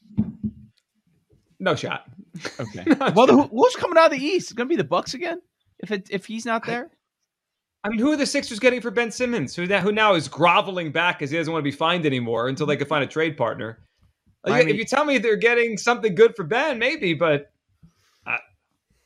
No 1.59 1.75
shot. 1.75 2.05
Okay. 2.59 2.83
No 2.87 3.11
well, 3.15 3.27
the, 3.27 3.37
shot. 3.37 3.49
who's 3.51 3.75
coming 3.75 3.97
out 3.97 4.11
of 4.13 4.17
the 4.17 4.23
East? 4.25 4.47
It's 4.47 4.53
going 4.53 4.67
to 4.67 4.73
be 4.73 4.77
the 4.77 4.83
Bucks 4.83 5.13
again. 5.13 5.41
If 5.79 5.91
it 5.91 6.07
if 6.09 6.25
he's 6.25 6.45
not 6.45 6.65
there, 6.65 6.89
I 7.83 7.89
mean, 7.89 7.99
who 7.99 8.11
are 8.11 8.17
the 8.17 8.25
Sixers 8.25 8.59
getting 8.59 8.81
for 8.81 8.91
Ben 8.91 9.11
Simmons? 9.11 9.55
Who 9.55 9.65
now, 9.65 9.79
who 9.81 9.91
now 9.91 10.13
is 10.15 10.27
groveling 10.27 10.91
back 10.91 11.19
because 11.19 11.31
he 11.31 11.37
doesn't 11.37 11.51
want 11.51 11.61
to 11.63 11.69
be 11.69 11.75
fined 11.75 12.05
anymore 12.05 12.47
until 12.47 12.65
they 12.65 12.77
can 12.77 12.87
find 12.87 13.03
a 13.03 13.07
trade 13.07 13.37
partner? 13.37 13.79
Like, 14.45 14.53
Miami- 14.65 14.71
if 14.71 14.77
you 14.77 14.85
tell 14.85 15.03
me 15.05 15.17
they're 15.17 15.35
getting 15.35 15.77
something 15.77 16.15
good 16.15 16.35
for 16.35 16.43
Ben, 16.43 16.79
maybe, 16.79 17.13
but 17.13 17.48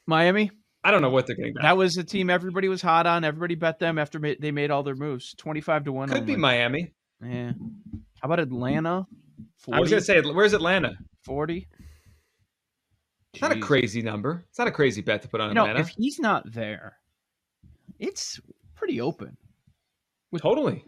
Miami. 0.08 0.52
I 0.84 0.92
don't 0.92 1.02
know 1.02 1.10
what 1.10 1.28
they're 1.28 1.36
getting 1.36 1.54
back. 1.54 1.64
That 1.64 1.78
was 1.78 1.96
a 1.98 2.04
team 2.04 2.30
everybody 2.30 2.68
was 2.68 2.82
hot 2.82 3.08
on. 3.08 3.24
Everybody 3.24 3.56
bet 3.56 3.80
them 3.80 3.98
after 3.98 4.20
ma- 4.20 4.34
they 4.40 4.52
made 4.52 4.70
all 4.70 4.84
their 4.84 4.96
moves. 4.96 5.34
Twenty 5.38 5.62
five 5.62 5.86
to 5.86 5.92
one. 5.94 6.10
Could 6.10 6.26
be. 6.26 6.36
Miami. 6.36 6.94
Yeah. 7.24 7.52
How 8.22 8.26
about 8.26 8.40
Atlanta? 8.40 9.06
40, 9.60 9.78
I 9.78 9.80
was 9.80 9.90
going 9.90 10.02
to 10.02 10.06
say, 10.06 10.22
where's 10.22 10.52
Atlanta? 10.54 10.98
40. 11.24 11.68
It's 13.34 13.42
not 13.42 13.56
a 13.56 13.60
crazy 13.60 14.02
number. 14.02 14.44
It's 14.50 14.60
not 14.60 14.68
a 14.68 14.72
crazy 14.72 15.02
bet 15.02 15.22
to 15.22 15.28
put 15.30 15.40
on 15.42 15.50
You 15.50 15.54
know, 15.56 15.62
Atlanta. 15.66 15.80
if 15.80 15.90
he's 15.98 16.20
not 16.20 16.52
there, 16.52 16.98
it's 17.98 18.40
pretty 18.76 19.00
open. 19.02 19.38
totally. 20.38 20.84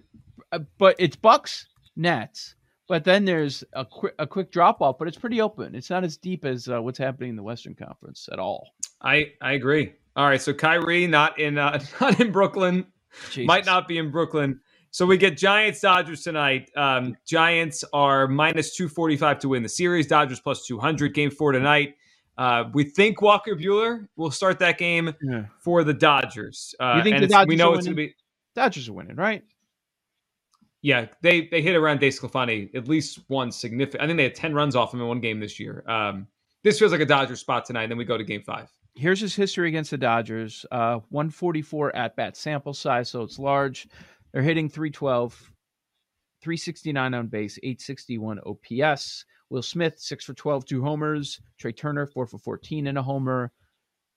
Uh, 0.52 0.60
but 0.78 0.96
it's 1.00 1.16
Bucks, 1.16 1.68
Nets, 1.96 2.56
But 2.88 3.04
then 3.06 3.24
there's 3.26 3.64
a 3.74 3.84
quick 3.86 4.14
a 4.20 4.28
quick 4.28 4.52
drop 4.52 4.82
off, 4.82 4.98
but 5.00 5.08
it's 5.08 5.18
pretty 5.18 5.42
open. 5.42 5.74
It's 5.74 5.90
not 5.90 6.04
as 6.04 6.18
deep 6.18 6.46
as 6.46 6.68
uh, 6.68 6.82
what's 6.82 7.00
happening 7.00 7.30
in 7.32 7.36
the 7.36 7.44
Western 7.44 7.76
Conference 7.76 8.28
at 8.32 8.40
all. 8.40 8.70
I 9.02 9.34
I 9.42 9.54
agree. 9.54 9.94
All 10.16 10.28
right, 10.28 10.42
so 10.42 10.54
Kyrie 10.54 11.08
not 11.08 11.40
in 11.40 11.58
uh, 11.58 11.80
not 12.02 12.20
in 12.20 12.32
Brooklyn, 12.32 12.86
Jesus. 13.32 13.48
might 13.48 13.66
not 13.66 13.88
be 13.88 13.98
in 13.98 14.12
Brooklyn. 14.12 14.60
So 14.92 15.06
we 15.06 15.18
get 15.18 15.36
Giants 15.38 15.82
Dodgers 15.82 16.24
tonight. 16.24 16.72
Um, 16.78 17.18
Giants 17.28 17.84
are 17.92 18.28
minus 18.28 18.76
two 18.76 18.88
forty 18.88 19.18
five 19.18 19.40
to 19.40 19.50
win 19.50 19.62
the 19.64 19.70
series. 19.70 20.08
Dodgers 20.08 20.40
plus 20.40 20.66
two 20.66 20.80
hundred. 20.80 21.14
Game 21.14 21.30
four 21.32 21.52
tonight. 21.52 21.96
Uh, 22.38 22.66
we 22.74 22.84
think 22.84 23.22
Walker 23.22 23.56
Buehler 23.56 24.08
will 24.18 24.32
start 24.32 24.60
that 24.60 24.78
game 24.78 25.14
Yeah. 25.22 25.46
for 25.60 25.84
the 25.86 25.94
Dodgers. 25.94 26.76
Uh, 26.80 26.96
You 26.98 27.04
think 27.04 27.16
and 27.16 27.24
the 27.24 27.28
Dodgers 27.28 27.48
we 27.48 27.56
know 27.56 27.72
are 27.74 27.76
it's 27.78 27.86
going 27.86 27.96
to 27.96 28.02
be. 28.08 28.14
Dodgers 28.56 28.88
are 28.90 28.94
winning, 28.94 29.16
right? 29.16 29.44
Yeah, 30.82 31.08
they 31.22 31.48
they 31.48 31.62
hit 31.62 31.76
around 31.76 32.00
DeSclafani 32.00 32.74
at 32.76 32.88
least 32.88 33.20
one 33.28 33.52
significant. 33.52 34.04
I 34.04 34.08
think 34.08 34.18
they 34.18 34.24
had 34.24 34.36
ten 34.36 34.54
runs 34.54 34.76
off 34.76 34.94
him 34.94 35.02
in 35.02 35.08
one 35.08 35.20
game 35.20 35.40
this 35.40 35.60
year. 35.60 35.84
Um, 35.90 36.28
this 36.64 36.78
feels 36.80 36.92
like 36.92 37.02
a 37.02 37.06
Dodger 37.06 37.36
spot 37.36 37.66
tonight. 37.66 37.88
Then 37.88 37.98
we 37.98 38.06
go 38.06 38.18
to 38.18 38.24
Game 38.24 38.42
Five. 38.44 38.70
Here's 38.96 39.20
his 39.20 39.36
history 39.36 39.68
against 39.68 39.92
the 39.92 39.98
Dodgers. 39.98 40.66
Uh, 40.72 41.00
144 41.10 41.96
at 41.96 42.16
bat 42.16 42.38
sample 42.38 42.74
size, 42.74 43.10
so 43.10 43.24
it's 43.24 43.38
large. 43.38 43.88
They're 44.32 44.42
hitting 44.42 44.70
312, 44.70 45.34
369 46.42 47.14
on 47.14 47.28
base, 47.28 47.58
861 47.62 48.40
OPS. 48.46 49.26
Will 49.50 49.62
Smith, 49.62 50.00
6 50.00 50.26
for 50.26 50.34
12, 50.34 50.66
two 50.66 50.82
homers. 50.82 51.42
Trea 51.60 51.74
Turner, 51.74 52.06
4 52.06 52.26
for 52.26 52.38
14 52.38 52.88
and 52.88 52.98
a 52.98 53.04
homer. 53.04 53.52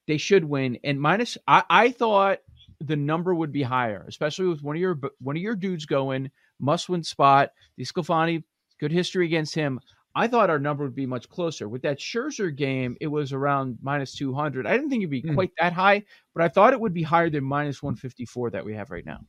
They 0.07 0.17
should 0.17 0.45
win. 0.45 0.79
And 0.85 1.01
minus, 1.01 1.37
I, 1.47 1.65
I 1.69 1.91
thought 1.91 2.39
the 2.81 2.97
number 2.97 3.35
would 3.35 3.53
be 3.53 3.63
higher, 3.63 4.05
especially 4.09 4.47
with 4.47 4.63
one 4.63 4.77
of 4.77 4.81
your 4.81 4.99
one 5.19 5.37
of 5.37 5.43
your 5.43 5.57
dudes 5.57 5.87
going 5.87 6.31
must 6.61 6.89
win 6.89 7.03
spot. 7.03 7.51
DeSclafani, 7.79 8.45
good 8.81 8.93
history 8.93 9.27
against 9.27 9.55
him. 9.55 9.81
I 10.15 10.27
thought 10.27 10.51
our 10.51 10.59
number 10.59 10.85
would 10.85 10.95
be 10.95 11.07
much 11.07 11.29
closer. 11.29 11.69
With 11.69 11.83
that 11.83 11.99
Scherzer 11.99 12.55
game, 12.55 12.97
it 13.01 13.07
was 13.09 13.33
around 13.33 13.79
minus 13.83 14.15
200. 14.15 14.67
I 14.67 14.73
didn't 14.73 14.91
think 14.91 15.03
it'd 15.03 15.11
be 15.11 15.21
Hmm. 15.23 15.35
quite 15.35 15.53
that 15.61 15.73
high, 15.73 16.05
but 16.35 16.43
I 16.43 16.49
thought 16.49 16.73
it 16.73 16.81
would 16.81 16.95
be 16.95 17.03
higher 17.03 17.31
than 17.31 17.45
minus 17.45 17.83
154 17.83 18.51
that 18.51 18.65
we 18.65 18.75
have 18.75 18.91
right 18.91 19.05
now. 19.07 19.21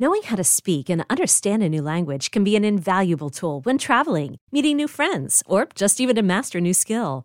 Knowing 0.00 0.22
how 0.22 0.36
to 0.36 0.44
speak 0.44 0.88
and 0.88 1.04
understand 1.10 1.62
a 1.62 1.68
new 1.68 1.82
language 1.82 2.30
can 2.30 2.44
be 2.44 2.54
an 2.56 2.64
invaluable 2.64 3.30
tool 3.30 3.60
when 3.62 3.78
traveling, 3.78 4.36
meeting 4.52 4.76
new 4.76 4.86
friends, 4.88 5.42
or 5.46 5.66
just 5.74 6.00
even 6.00 6.14
to 6.16 6.22
master 6.22 6.58
a 6.58 6.60
new 6.60 6.74
skill. 6.74 7.24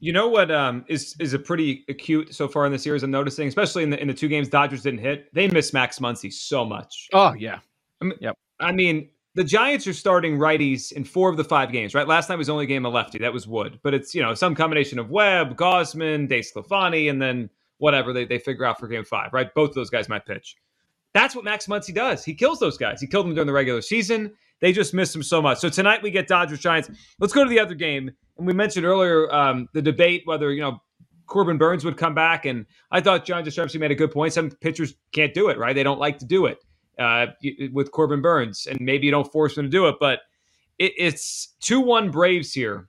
You 0.00 0.12
know 0.12 0.28
what 0.28 0.50
um, 0.50 0.84
is 0.88 1.16
is 1.18 1.34
a 1.34 1.38
pretty 1.38 1.84
acute 1.88 2.34
so 2.34 2.48
far 2.48 2.66
in 2.66 2.72
the 2.72 2.78
series. 2.78 3.02
I'm 3.02 3.10
noticing, 3.10 3.48
especially 3.48 3.82
in 3.82 3.90
the 3.90 4.00
in 4.00 4.08
the 4.08 4.14
two 4.14 4.28
games 4.28 4.48
Dodgers 4.48 4.82
didn't 4.82 5.00
hit. 5.00 5.32
They 5.32 5.48
miss 5.48 5.72
Max 5.72 5.98
Muncy 5.98 6.32
so 6.32 6.64
much. 6.64 7.08
Oh, 7.12 7.34
yeah. 7.34 7.58
I 8.60 8.72
mean, 8.72 9.08
the 9.34 9.44
Giants 9.44 9.86
are 9.86 9.92
starting 9.92 10.38
righties 10.38 10.92
in 10.92 11.04
four 11.04 11.28
of 11.28 11.36
the 11.36 11.44
five 11.44 11.72
games. 11.72 11.94
Right, 11.94 12.06
last 12.06 12.28
night 12.28 12.36
was 12.36 12.46
the 12.46 12.52
only 12.52 12.66
game 12.66 12.84
a 12.84 12.88
lefty. 12.88 13.18
That 13.18 13.32
was 13.32 13.46
Wood, 13.46 13.80
but 13.82 13.94
it's 13.94 14.14
you 14.14 14.22
know 14.22 14.34
some 14.34 14.54
combination 14.54 14.98
of 14.98 15.10
Webb, 15.10 15.56
Gausman, 15.56 16.28
DeSclafani, 16.28 17.10
and 17.10 17.20
then 17.20 17.50
whatever 17.78 18.12
they 18.12 18.24
they 18.24 18.38
figure 18.38 18.64
out 18.64 18.78
for 18.78 18.88
game 18.88 19.04
five. 19.04 19.32
Right, 19.32 19.52
both 19.54 19.70
of 19.70 19.74
those 19.74 19.90
guys 19.90 20.08
might 20.08 20.26
pitch. 20.26 20.56
That's 21.12 21.34
what 21.34 21.44
Max 21.44 21.66
Muncy 21.66 21.94
does. 21.94 22.24
He 22.24 22.34
kills 22.34 22.58
those 22.58 22.76
guys. 22.76 23.00
He 23.00 23.06
killed 23.06 23.26
them 23.26 23.34
during 23.34 23.46
the 23.46 23.52
regular 23.52 23.82
season. 23.82 24.32
They 24.60 24.72
just 24.72 24.94
miss 24.94 25.14
him 25.14 25.22
so 25.22 25.42
much. 25.42 25.58
So 25.58 25.68
tonight 25.68 26.02
we 26.02 26.10
get 26.10 26.26
Dodgers 26.26 26.58
Giants. 26.58 26.90
Let's 27.18 27.32
go 27.32 27.44
to 27.44 27.50
the 27.50 27.60
other 27.60 27.74
game. 27.74 28.12
And 28.38 28.46
we 28.46 28.52
mentioned 28.52 28.84
earlier 28.84 29.32
um, 29.32 29.68
the 29.72 29.82
debate 29.82 30.22
whether 30.24 30.52
you 30.52 30.60
know 30.60 30.80
Corbin 31.26 31.58
Burnes 31.58 31.84
would 31.84 31.96
come 31.96 32.14
back, 32.14 32.44
and 32.44 32.66
I 32.90 33.00
thought 33.00 33.24
John 33.24 33.44
Jastremski 33.44 33.80
made 33.80 33.90
a 33.90 33.94
good 33.94 34.10
point. 34.10 34.32
Some 34.32 34.50
pitchers 34.50 34.94
can't 35.12 35.34
do 35.34 35.48
it, 35.48 35.58
right? 35.58 35.74
They 35.74 35.82
don't 35.82 36.00
like 36.00 36.18
to 36.18 36.26
do 36.26 36.46
it 36.46 36.58
uh, 36.98 37.26
with 37.72 37.90
Corbin 37.92 38.22
Burnes, 38.22 38.66
and 38.66 38.80
maybe 38.80 39.06
you 39.06 39.10
don't 39.10 39.30
force 39.30 39.54
them 39.54 39.66
to 39.66 39.70
do 39.70 39.86
it, 39.88 39.96
but 40.00 40.20
it, 40.78 40.92
it's 40.96 41.54
two 41.60 41.80
one 41.80 42.10
Braves 42.10 42.52
here, 42.52 42.88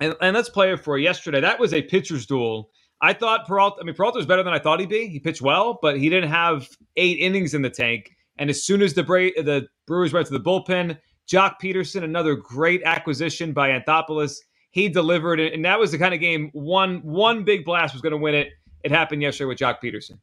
and, 0.00 0.14
and 0.20 0.34
let's 0.34 0.48
play 0.48 0.72
it 0.72 0.84
for. 0.84 0.98
Yesterday, 0.98 1.40
that 1.40 1.58
was 1.58 1.72
a 1.72 1.82
pitcher's 1.82 2.26
duel. 2.26 2.70
I 3.00 3.12
thought 3.12 3.46
Peralta. 3.46 3.80
I 3.80 3.84
mean, 3.84 3.94
Peralta 3.94 4.18
was 4.18 4.26
better 4.26 4.42
than 4.42 4.52
I 4.52 4.58
thought 4.58 4.80
he'd 4.80 4.88
be. 4.88 5.08
He 5.08 5.20
pitched 5.20 5.42
well, 5.42 5.78
but 5.80 5.98
he 5.98 6.08
didn't 6.08 6.30
have 6.30 6.68
eight 6.96 7.18
innings 7.18 7.54
in 7.54 7.62
the 7.62 7.70
tank. 7.70 8.10
And 8.38 8.50
as 8.50 8.64
soon 8.64 8.82
as 8.82 8.94
the 8.94 9.02
Bra- 9.02 9.30
the 9.36 9.68
Brewers 9.86 10.12
went 10.12 10.26
to 10.26 10.32
the 10.32 10.40
bullpen, 10.40 10.98
Joc 11.30 11.54
Pederson, 11.62 12.04
another 12.04 12.34
great 12.34 12.82
acquisition 12.84 13.52
by 13.52 13.70
Anthopoulos, 13.70 14.38
he 14.70 14.88
delivered, 14.88 15.40
and 15.40 15.64
that 15.64 15.78
was 15.78 15.90
the 15.92 15.98
kind 15.98 16.14
of 16.14 16.20
game 16.20 16.50
one 16.52 16.98
one 17.02 17.44
big 17.44 17.64
blast 17.64 17.94
was 17.94 18.02
going 18.02 18.12
to 18.12 18.18
win 18.18 18.34
it. 18.34 18.50
It 18.84 18.90
happened 18.92 19.22
yesterday 19.22 19.46
with 19.46 19.58
Joc 19.58 19.76
Pederson. 19.82 20.18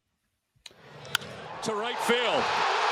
to 1.64 1.74
right 1.74 1.98
field. 2.00 2.44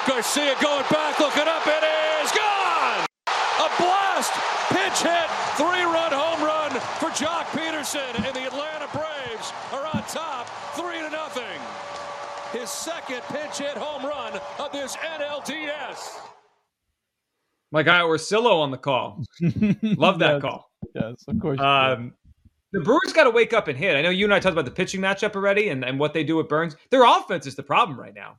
Garcia 0.07 0.55
going 0.61 0.83
back, 0.91 1.17
looking 1.19 1.47
up, 1.47 1.65
it 1.65 1.83
is 2.23 2.31
gone! 2.31 3.05
A 3.27 3.69
blast! 3.81 4.33
Pitch 4.67 5.07
hit, 5.07 5.29
three-run 5.55 6.11
home 6.11 6.43
run 6.43 6.71
for 6.99 7.09
Joc 7.11 7.45
Pederson, 7.53 8.13
and 8.15 8.35
the 8.35 8.45
Atlanta 8.47 8.87
Braves 8.91 9.53
are 9.71 9.85
on 9.85 10.03
top, 10.09 10.47
three 10.75 10.99
to 10.99 11.09
nothing. 11.09 11.61
His 12.51 12.69
second 12.69 13.21
pitch 13.29 13.59
hit 13.59 13.77
home 13.77 14.03
run 14.05 14.41
of 14.59 14.71
this 14.73 14.97
NLDS. 14.97 16.17
My 17.71 17.81
guy 17.83 18.01
Orsillo 18.01 18.59
on 18.61 18.71
the 18.71 18.77
call. 18.77 19.23
Love 19.81 20.19
that 20.19 20.41
call. 20.41 20.69
Yes, 20.93 21.23
of 21.27 21.39
course. 21.39 21.59
Um, 21.59 22.13
the 22.71 22.79
Brewers 22.81 23.13
got 23.13 23.25
to 23.25 23.29
wake 23.29 23.53
up 23.53 23.67
and 23.67 23.77
hit. 23.77 23.95
I 23.95 24.01
know 24.01 24.09
you 24.09 24.25
and 24.25 24.33
I 24.33 24.39
talked 24.39 24.53
about 24.53 24.65
the 24.65 24.71
pitching 24.71 25.01
matchup 25.01 25.35
already 25.35 25.69
and, 25.69 25.83
and 25.85 25.99
what 25.99 26.13
they 26.13 26.23
do 26.23 26.37
with 26.37 26.47
Burnes. 26.49 26.75
Their 26.89 27.03
offense 27.05 27.45
is 27.45 27.55
the 27.55 27.63
problem 27.63 27.99
right 27.99 28.13
now. 28.15 28.37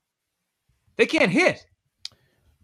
They 0.96 1.06
can't 1.06 1.30
hit. 1.30 1.66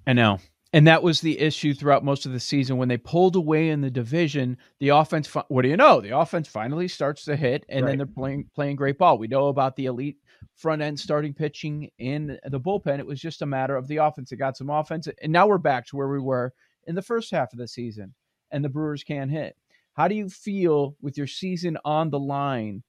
I 0.07 0.13
know. 0.13 0.39
And 0.73 0.87
that 0.87 1.03
was 1.03 1.21
the 1.21 1.39
issue 1.41 1.75
throughout 1.75 2.05
most 2.05 2.27
of 2.27 2.33
the 2.33 2.39
season. 2.39 2.77
When 2.77 2.89
they 2.89 2.97
pulled 2.97 3.35
away 3.35 3.71
in 3.71 3.81
the 3.81 3.91
division, 3.91 4.57
the 4.79 4.91
offense, 4.91 5.27
fi- 5.27 5.45
what 5.49 5.63
do 5.63 5.69
you 5.69 5.77
know? 5.77 6.01
The 6.01 6.17
offense 6.17 6.47
finally 6.47 6.87
starts 6.87 7.25
to 7.25 7.35
hit, 7.35 7.65
and 7.69 7.85
Right. 7.85 7.91
then 7.91 7.99
they're 7.99 8.07
playing 8.07 8.49
playing 8.55 8.77
great 8.77 8.97
ball. 8.97 9.19
We 9.19 9.27
know 9.27 9.49
about 9.49 9.75
the 9.75 9.87
elite 9.87 10.19
front 10.55 10.81
end 10.81 10.99
starting 11.01 11.35
pitching 11.35 11.91
in 11.99 12.39
the 12.45 12.61
bullpen. 12.61 13.01
It 13.01 13.07
was 13.07 13.21
just 13.21 13.43
a 13.43 13.47
matter 13.47 13.75
of 13.77 13.89
the 13.89 13.97
offense. 13.97 14.31
It 14.31 14.37
got 14.37 14.57
some 14.57 14.71
offense, 14.71 15.09
and 15.21 15.33
now 15.33 15.49
we're 15.49 15.59
back 15.59 15.87
to 15.89 15.97
where 15.97 16.09
we 16.09 16.21
were 16.21 16.53
in 16.87 16.95
the 16.95 17.03
first 17.03 17.33
half 17.33 17.53
of 17.53 17.59
the 17.59 17.67
season, 17.67 18.15
and 18.53 18.65
the 18.65 18.69
Brewers 18.69 19.03
can't 19.03 19.31
hit. 19.31 19.57
How 20.01 20.09
do 20.09 20.15
you 20.15 20.31
feel 20.31 20.97
with 21.03 21.19
your 21.19 21.27
season 21.27 21.77
on 21.85 22.09
the 22.09 22.19
line, 22.19 22.83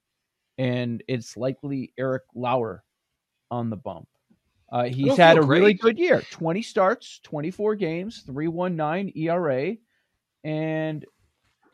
and 0.56 1.02
it's 1.06 1.36
likely 1.36 1.92
Eric 1.98 2.22
Lauer 2.34 2.84
on 3.50 3.68
the 3.68 3.76
bump? 3.76 4.08
Uh, 4.72 4.84
he's 4.84 5.18
had 5.18 5.36
a 5.36 5.42
feel 5.42 5.48
really 5.48 5.74
good 5.74 5.98
year 5.98 6.22
20 6.30 6.62
starts, 6.62 7.20
24 7.22 7.74
games, 7.74 8.22
319 8.22 9.12
ERA. 9.14 9.76
And 10.42 11.04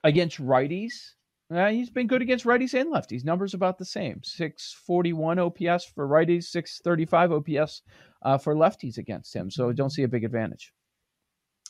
against 0.02 0.38
righties, 0.42 1.14
Uh, 1.52 1.68
he's 1.68 1.88
been 1.88 2.08
good 2.08 2.20
against 2.20 2.44
righties 2.44 2.74
and 2.74 2.92
lefties. 2.92 3.24
Numbers 3.24 3.54
about 3.54 3.78
the 3.78 3.84
same: 3.84 4.20
six 4.24 4.72
forty 4.72 5.12
one 5.12 5.38
OPS 5.38 5.84
for 5.84 6.08
righties, 6.08 6.46
six 6.46 6.80
thirty 6.82 7.06
five 7.06 7.30
OPS 7.30 7.82
uh, 8.22 8.38
for 8.38 8.56
lefties 8.56 8.98
against 8.98 9.36
him. 9.36 9.50
So 9.52 9.72
don't 9.72 9.90
see 9.90 10.02
a 10.02 10.08
big 10.08 10.24
advantage. 10.24 10.72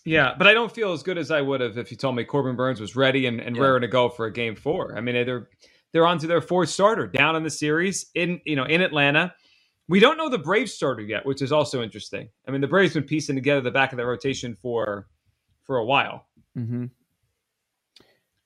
Yeah, 0.09 0.35
but 0.39 0.47
I 0.47 0.55
don't 0.55 0.73
feel 0.73 0.93
as 0.93 1.03
good 1.03 1.19
as 1.19 1.31
I 1.31 1.43
would 1.43 1.61
have 1.61 1.77
if 1.77 1.91
you 1.91 1.97
told 1.97 2.17
me 2.17 2.25
Corbin 2.25 2.57
Burnes 2.57 2.81
was 2.81 2.97
ready 2.97 3.27
and, 3.27 3.41
and 3.41 3.55
Yeah. 3.57 3.63
raring 3.63 3.83
to 3.83 3.89
go 3.89 4.09
for 4.09 4.25
a 4.27 4.33
game 4.33 4.57
four. 4.57 4.97
I 4.97 5.01
mean, 5.03 5.15
they're 5.27 5.49
they're 5.93 6.07
on 6.07 6.19
to 6.19 6.27
their 6.27 6.41
fourth 6.41 6.71
starter 6.71 7.07
down 7.07 7.37
in 7.37 7.43
the 7.43 7.51
series 7.51 8.07
in 8.15 8.41
you 8.47 8.57
know 8.57 8.65
in 8.65 8.81
Atlanta. 8.81 9.35
We 9.87 10.01
don't 10.01 10.17
know 10.17 10.29
the 10.31 10.39
Braves 10.39 10.73
starter 10.73 11.03
yet, 11.03 11.27
which 11.27 11.43
is 11.43 11.53
also 11.53 11.83
interesting. 11.83 12.29
I 12.47 12.51
mean, 12.51 12.61
the 12.63 12.67
Braves 12.69 12.95
been 12.95 13.05
piecing 13.05 13.37
together 13.37 13.61
the 13.61 13.71
back 13.71 13.93
of 13.93 13.97
their 13.99 14.07
rotation 14.07 14.55
for 14.55 15.09
for 15.65 15.77
a 15.77 15.85
while. 15.85 16.27
Mm-hmm. 16.57 16.87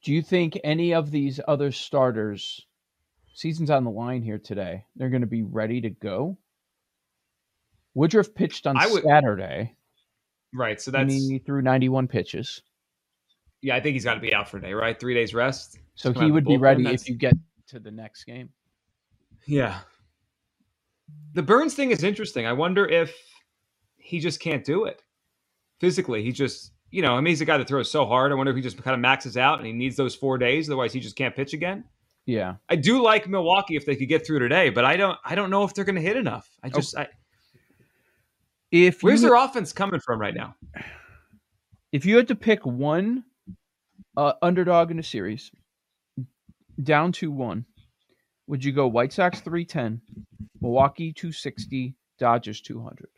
Do 0.03 0.13
you 0.13 0.23
think 0.23 0.59
any 0.65 0.95
of 0.95 1.13
these 1.13 1.39
other 1.47 1.71
starters, 1.71 2.67
season's 3.35 3.71
on 3.71 3.85
the 3.85 3.91
line 3.91 4.23
here 4.23 4.39
today, 4.39 4.85
they're 4.97 5.11
going 5.11 5.21
to 5.21 5.29
be 5.29 5.43
ready 5.43 5.81
to 5.83 5.91
go? 5.91 6.39
Woodruff 7.95 8.35
pitched 8.35 8.67
on 8.67 8.77
would- 8.91 9.05
Saturday. 9.05 9.77
Right. 10.55 10.81
So 10.81 10.91
that's 10.91 11.13
he 11.13 11.39
threw 11.39 11.63
91 11.63 12.09
pitches. 12.09 12.63
yeah. 13.63 13.77
I 13.77 13.81
think 13.81 13.95
he's 13.95 14.05
got 14.05 14.15
to 14.15 14.21
be 14.21 14.35
out 14.35 14.49
for 14.49 14.59
a 14.59 14.61
day. 14.61 14.75
Right. 14.75 14.99
Three 14.99 15.15
days 15.15 15.35
rest. 15.35 15.79
So 15.95 16.13
he 16.13 16.31
would 16.31 16.45
be 16.45 16.57
ready 16.57 16.87
if 16.87 17.09
you 17.09 17.15
get 17.15 17.35
to 17.69 17.79
the 17.79 17.91
next 17.91 18.25
game. 18.25 18.51
Yeah. 19.47 19.79
The 21.35 21.43
Burnes 21.43 21.75
thing 21.75 21.91
is 21.91 22.03
interesting. 22.05 22.47
I 22.47 22.53
wonder 22.53 22.87
if 22.87 23.15
he 23.97 24.21
just 24.21 24.41
can't 24.41 24.65
do 24.65 24.85
it 24.85 25.03
physically. 25.81 26.23
He 26.23 26.33
just, 26.33 26.73
you 26.91 27.03
know, 27.03 27.15
I 27.15 27.17
mean, 27.17 27.31
he's 27.31 27.41
a 27.41 27.45
guy 27.45 27.57
that 27.57 27.69
throws 27.69 27.91
so 27.91 28.07
hard. 28.07 28.33
I 28.33 28.35
wonder 28.35 28.51
if 28.51 28.57
he 28.57 28.63
just 28.63 28.83
kind 28.83 28.95
of 28.95 29.01
maxes 29.01 29.37
out 29.37 29.59
and 29.59 29.67
he 29.67 29.73
needs 29.73 29.97
those 29.97 30.15
four 30.15 30.39
days. 30.39 30.69
Otherwise, 30.69 30.93
he 30.93 31.01
just 31.01 31.17
can't 31.17 31.35
pitch 31.35 31.53
again. 31.55 31.85
Yeah. 32.27 32.55
I 32.69 32.77
do 32.77 33.03
like 33.03 33.29
Milwaukee 33.29 33.77
if 33.77 33.85
they 33.85 33.97
could 33.97 34.09
get 34.09 34.27
through 34.27 34.39
today, 34.39 34.71
but 34.71 34.85
I 34.85 34.97
don't. 34.97 35.19
I 35.25 35.35
don't 35.35 35.51
know 35.51 35.65
if 35.65 35.75
they're 35.75 35.85
going 35.85 35.97
to 35.97 36.03
hit 36.03 36.17
enough. 36.17 36.49
I 36.63 36.69
oh, 36.69 36.71
just. 36.71 36.97
I, 36.97 37.09
If 38.73 39.03
where's 39.03 39.23
you, 39.23 39.29
their 39.29 39.37
offense 39.37 39.73
coming 39.73 40.01
from 40.01 40.19
right 40.19 40.35
now? 40.35 40.57
if 41.93 42.07
you 42.07 42.17
had 42.17 42.29
to 42.29 42.35
pick 42.35 42.65
one 42.65 43.23
uh, 44.17 44.33
underdog 44.41 44.91
in 44.91 44.99
a 44.99 45.03
series, 45.03 45.51
down 46.83 47.13
to 47.13 47.31
one, 47.31 47.67
would 48.47 48.65
you 48.65 48.73
go 48.73 48.87
White 48.87 49.13
Sox 49.13 49.41
310, 49.41 50.01
Milwaukee 50.63 51.13
260, 51.13 51.95
Dodgers 52.19 52.63
200? 52.63 53.09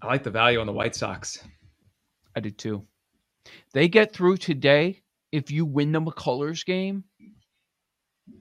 I 0.00 0.06
like 0.06 0.24
the 0.24 0.30
value 0.30 0.58
on 0.58 0.66
the 0.66 0.72
White 0.72 0.96
Sox. 0.96 1.44
I 2.34 2.40
did 2.40 2.56
too. 2.56 2.86
They 3.74 3.88
get 3.88 4.14
through 4.14 4.38
today. 4.38 5.02
If 5.30 5.50
you 5.50 5.64
win 5.64 5.92
the 5.92 6.00
McCullers 6.00 6.64
game, 6.64 7.04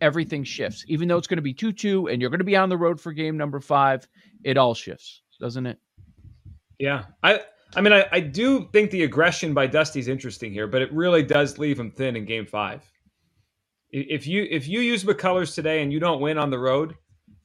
everything 0.01 0.43
shifts. 0.43 0.84
Even 0.88 1.08
though 1.08 1.17
it's 1.17 1.27
going 1.27 1.38
to 1.38 1.43
be 1.43 1.53
2 1.53 1.72
2 1.72 2.08
and 2.08 2.20
you're 2.20 2.29
going 2.29 2.39
to 2.39 2.46
be 2.46 2.58
on 2.58 2.70
the 2.70 2.77
road 2.77 3.00
for 3.00 3.13
game 3.13 3.38
number 3.38 3.60
five, 3.60 4.08
it 4.43 4.58
all 4.58 4.74
shifts, 4.74 5.22
doesn't 5.39 5.65
it? 5.65 5.77
Yeah, 6.79 7.05
I. 7.24 7.41
I 7.74 7.79
mean, 7.79 7.93
I, 7.93 8.05
I 8.12 8.20
do 8.20 8.67
think 8.74 8.91
the 8.91 9.03
aggression 9.03 9.53
by 9.53 9.65
Dusty's 9.65 10.10
interesting 10.10 10.51
here, 10.51 10.67
but 10.67 10.81
it 10.81 10.91
really 10.91 11.24
does 11.24 11.58
leave 11.58 11.79
him 11.79 11.89
thin 11.89 12.17
in 12.17 12.25
Game 12.25 12.46
Five. 12.46 12.84
If 13.91 14.27
you 14.27 14.46
if 14.50 14.67
you 14.67 14.81
use 14.81 15.05
McCullers 15.05 15.55
today 15.55 15.81
and 15.81 15.93
you 15.93 16.00
don't 16.00 16.20
win 16.20 16.38
on 16.38 16.50
the 16.50 16.60
road, 16.60 16.96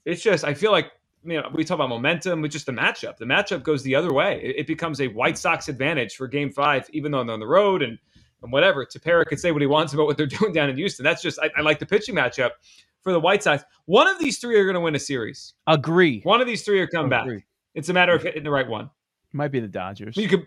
it's 0.05 0.23
just 0.23 0.45
I 0.45 0.55
feel 0.55 0.73
like 0.73 0.91
you 1.25 1.41
know 1.41 1.49
we 1.53 1.63
talk 1.63 1.77
about 1.77 1.91
momentum, 1.91 2.43
but 2.43 2.51
just 2.51 2.67
the 2.67 2.73
matchup. 2.73 3.19
The 3.19 3.25
matchup 3.25 3.63
goes 3.63 3.85
the 3.85 3.95
other 3.95 4.13
way. 4.13 4.41
It, 4.43 4.57
it 4.61 4.67
becomes 4.67 5.01
a 5.01 5.07
White 5.07 5.39
Sox 5.39 5.69
advantage 5.69 6.17
for 6.17 6.27
Game 6.27 6.51
Five, 6.51 6.91
even 6.93 7.13
though 7.13 7.23
they're 7.23 7.35
on 7.35 7.41
the 7.41 7.47
road 7.47 7.83
and 7.83 7.97
and 8.43 8.53
whatever. 8.53 8.85
Tepera 8.87 9.25
could 9.27 9.41
say 9.41 9.53
what 9.53 9.63
he 9.63 9.67
wants 9.67 9.93
about 9.95 10.07
what 10.07 10.17
they're 10.17 10.27
doing 10.39 10.53
down 10.53 10.69
in 10.71 10.77
Houston. 10.77 11.05
That's 11.05 11.23
just 11.23 11.39
I, 11.41 11.51
I 11.57 11.61
like 11.63 11.79
the 11.79 11.87
pitching 11.87 12.15
matchup 12.15 12.51
for 13.03 13.13
the 13.13 13.21
White 13.21 13.43
Sox. 13.43 13.65
One 13.87 14.07
of 14.07 14.19
these 14.19 14.39
three 14.39 14.59
are 14.59 14.65
going 14.65 14.75
to 14.75 14.81
win 14.81 14.95
a 14.95 14.99
series. 15.01 15.55
Agree. 15.67 16.21
One 16.23 16.41
of 16.41 16.47
these 16.47 16.63
three 16.65 16.81
are 16.81 16.87
come 16.87 17.09
back. 17.09 17.27
It's 17.75 17.89
a 17.89 17.93
matter 17.93 18.15
of 18.15 18.23
hitting 18.23 18.43
the 18.45 18.51
right 18.51 18.67
one. 18.69 18.91
Might 19.33 19.53
be 19.53 19.61
the 19.61 19.69
Dodgers. 19.69 20.17
You 20.17 20.29
could. 20.29 20.47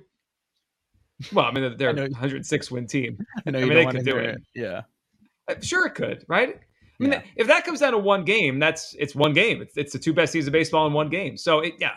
Well, 1.34 1.46
I 1.46 1.52
mean, 1.52 1.76
they're 1.78 1.90
I 1.90 1.94
know- 1.94 2.04
a 2.06 2.10
106 2.10 2.72
win 2.72 2.88
team. 2.88 3.18
I 3.46 3.52
know 3.52 3.60
I 3.60 3.62
you 3.62 3.68
mean, 3.68 3.76
don't 3.76 3.78
they 3.80 3.86
want 3.86 3.98
could 3.98 4.06
to 4.06 4.12
do 4.12 4.18
it. 4.18 4.30
it. 4.36 4.42
Yeah. 4.56 4.82
Uh, 5.48 5.56
Sure, 5.62 5.86
it 5.88 5.96
could, 5.96 6.24
right? 6.28 6.56
I 6.58 7.04
mean, 7.04 7.12
Yeah. 7.14 7.22
if 7.36 7.48
that 7.48 7.66
comes 7.66 7.80
down 7.82 7.92
to 7.94 7.98
one 7.98 8.24
game, 8.24 8.60
that's 8.60 8.96
it's 8.98 9.16
one 9.16 9.34
game. 9.34 9.62
It's, 9.62 9.76
it's 9.78 9.94
the 9.94 10.00
two 10.00 10.14
best 10.14 10.32
teams 10.34 10.48
of 10.48 10.54
baseball 10.54 10.88
in 10.88 10.94
one 10.94 11.10
game. 11.10 11.38
So, 11.38 11.60
it, 11.60 11.74
yeah. 11.80 11.92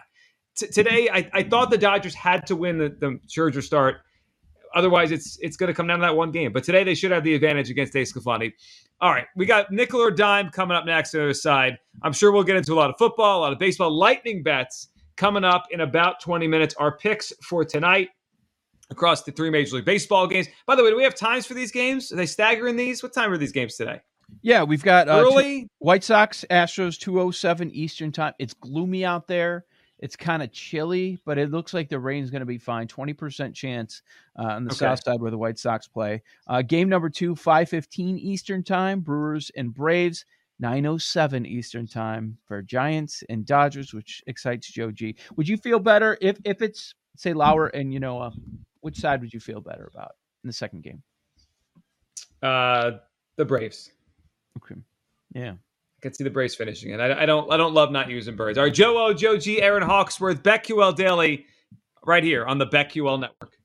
T- 0.56 0.66
today, 0.68 1.08
I, 1.12 1.28
I 1.32 1.42
thought 1.44 1.70
the 1.70 1.78
Dodgers 1.78 2.14
had 2.14 2.46
to 2.48 2.56
win 2.56 2.78
the, 2.78 2.88
the 2.90 3.18
Scherzer 3.28 3.62
start. 3.62 3.96
Otherwise, 4.74 5.10
it's 5.10 5.38
it's 5.40 5.56
going 5.56 5.68
to 5.68 5.74
come 5.74 5.86
down 5.86 5.98
to 5.98 6.06
that 6.06 6.16
one 6.16 6.30
game. 6.30 6.52
But 6.52 6.64
today, 6.64 6.84
they 6.84 6.94
should 6.94 7.10
have 7.10 7.24
the 7.24 7.34
advantage 7.34 7.70
against 7.70 7.92
DeSclafani. 7.92 8.52
All 9.00 9.10
right, 9.10 9.26
we 9.36 9.46
got 9.46 9.70
nickel 9.72 10.00
or 10.00 10.10
dime 10.10 10.50
coming 10.50 10.76
up 10.76 10.86
next 10.86 11.14
on 11.14 11.20
the 11.20 11.24
other 11.26 11.34
side. 11.34 11.78
I'm 12.02 12.12
sure 12.12 12.30
we'll 12.32 12.44
get 12.44 12.56
into 12.56 12.72
a 12.72 12.76
lot 12.76 12.90
of 12.90 12.96
football, 12.98 13.40
a 13.40 13.42
lot 13.42 13.52
of 13.52 13.58
baseball, 13.58 13.90
lightning 13.90 14.42
bets 14.42 14.88
coming 15.16 15.44
up 15.44 15.66
in 15.70 15.80
about 15.80 16.20
20 16.20 16.46
minutes. 16.46 16.74
Our 16.76 16.96
picks 16.96 17.32
for 17.42 17.64
tonight 17.64 18.10
across 18.90 19.22
the 19.22 19.32
three 19.32 19.50
Major 19.50 19.76
League 19.76 19.84
Baseball 19.84 20.26
games. 20.26 20.46
By 20.66 20.76
the 20.76 20.84
way, 20.84 20.90
do 20.90 20.96
we 20.96 21.02
have 21.02 21.14
times 21.14 21.46
for 21.46 21.54
these 21.54 21.72
games? 21.72 22.12
Are 22.12 22.16
they 22.16 22.26
staggering 22.26 22.76
these? 22.76 23.02
What 23.02 23.12
time 23.12 23.32
are 23.32 23.38
these 23.38 23.52
games 23.52 23.76
today? 23.76 24.00
Yeah, 24.40 24.62
we've 24.62 24.82
got 24.82 25.08
uh, 25.08 25.20
two- 25.20 25.26
Early? 25.26 25.68
White 25.78 26.04
Sox, 26.04 26.44
Astros, 26.50 26.98
207 26.98 27.70
Eastern 27.72 28.12
time. 28.12 28.34
It's 28.38 28.54
gloomy 28.54 29.04
out 29.04 29.26
there. 29.26 29.64
It's 30.02 30.16
kind 30.16 30.42
of 30.42 30.52
chilly, 30.52 31.18
but 31.24 31.38
it 31.38 31.50
looks 31.50 31.72
like 31.72 31.88
the 31.88 31.98
rain's 31.98 32.28
going 32.30 32.40
to 32.40 32.46
be 32.46 32.58
fine. 32.58 32.88
20% 32.88 33.54
chance 33.54 34.02
uh, 34.38 34.42
on 34.42 34.64
the 34.64 34.72
Okay. 34.72 34.78
south 34.78 35.00
side 35.04 35.20
where 35.20 35.30
the 35.30 35.38
White 35.38 35.58
Sox 35.58 35.86
play. 35.88 36.22
Uh, 36.48 36.60
game 36.60 36.88
number 36.90 37.08
two, 37.08 37.34
515 37.36 38.18
Eastern 38.18 38.62
time, 38.64 39.00
Brewers 39.00 39.50
and 39.56 39.72
Braves. 39.72 40.26
907 40.58 41.44
Eastern 41.46 41.86
time 41.88 42.36
for 42.44 42.62
Giants 42.62 43.24
and 43.28 43.44
Dodgers, 43.44 43.92
which 43.94 44.22
excites 44.28 44.70
Joe 44.70 44.92
G. 44.92 45.16
Would 45.36 45.48
you 45.48 45.56
feel 45.56 45.80
better 45.80 46.16
if 46.20 46.38
if 46.44 46.62
it's 46.62 46.94
say 47.16 47.32
Lauer 47.32 47.68
and 47.68 47.92
you 47.92 47.98
know 47.98 48.20
uh, 48.20 48.30
which 48.80 48.96
side 48.96 49.20
would 49.22 49.32
you 49.32 49.40
feel 49.40 49.60
better 49.60 49.88
about 49.92 50.12
in 50.44 50.48
the 50.48 50.52
second 50.52 50.82
game? 50.84 51.02
Uh, 52.42 52.98
the 53.36 53.44
Braves. 53.44 53.90
Okay. 54.58 54.80
Yeah. 55.34 55.54
Could 56.02 56.16
see 56.16 56.24
the 56.24 56.30
Braves 56.30 56.54
finishing 56.56 56.90
it. 56.90 57.00
I, 57.00 57.22
I 57.22 57.26
don't. 57.26 57.50
I 57.52 57.56
don't 57.56 57.74
love 57.74 57.92
not 57.92 58.10
using 58.10 58.34
Burnes. 58.34 58.58
All 58.58 58.64
right, 58.64 58.74
Joe 58.74 58.98
O, 58.98 59.14
Joe 59.14 59.36
G, 59.38 59.62
Aaron 59.62 59.84
Hawksworth, 59.84 60.42
BetQL 60.42 60.96
Daily, 60.96 61.46
right 62.04 62.24
here 62.24 62.44
on 62.44 62.58
the 62.58 62.66
BetQL 62.66 63.20
Network. 63.20 63.56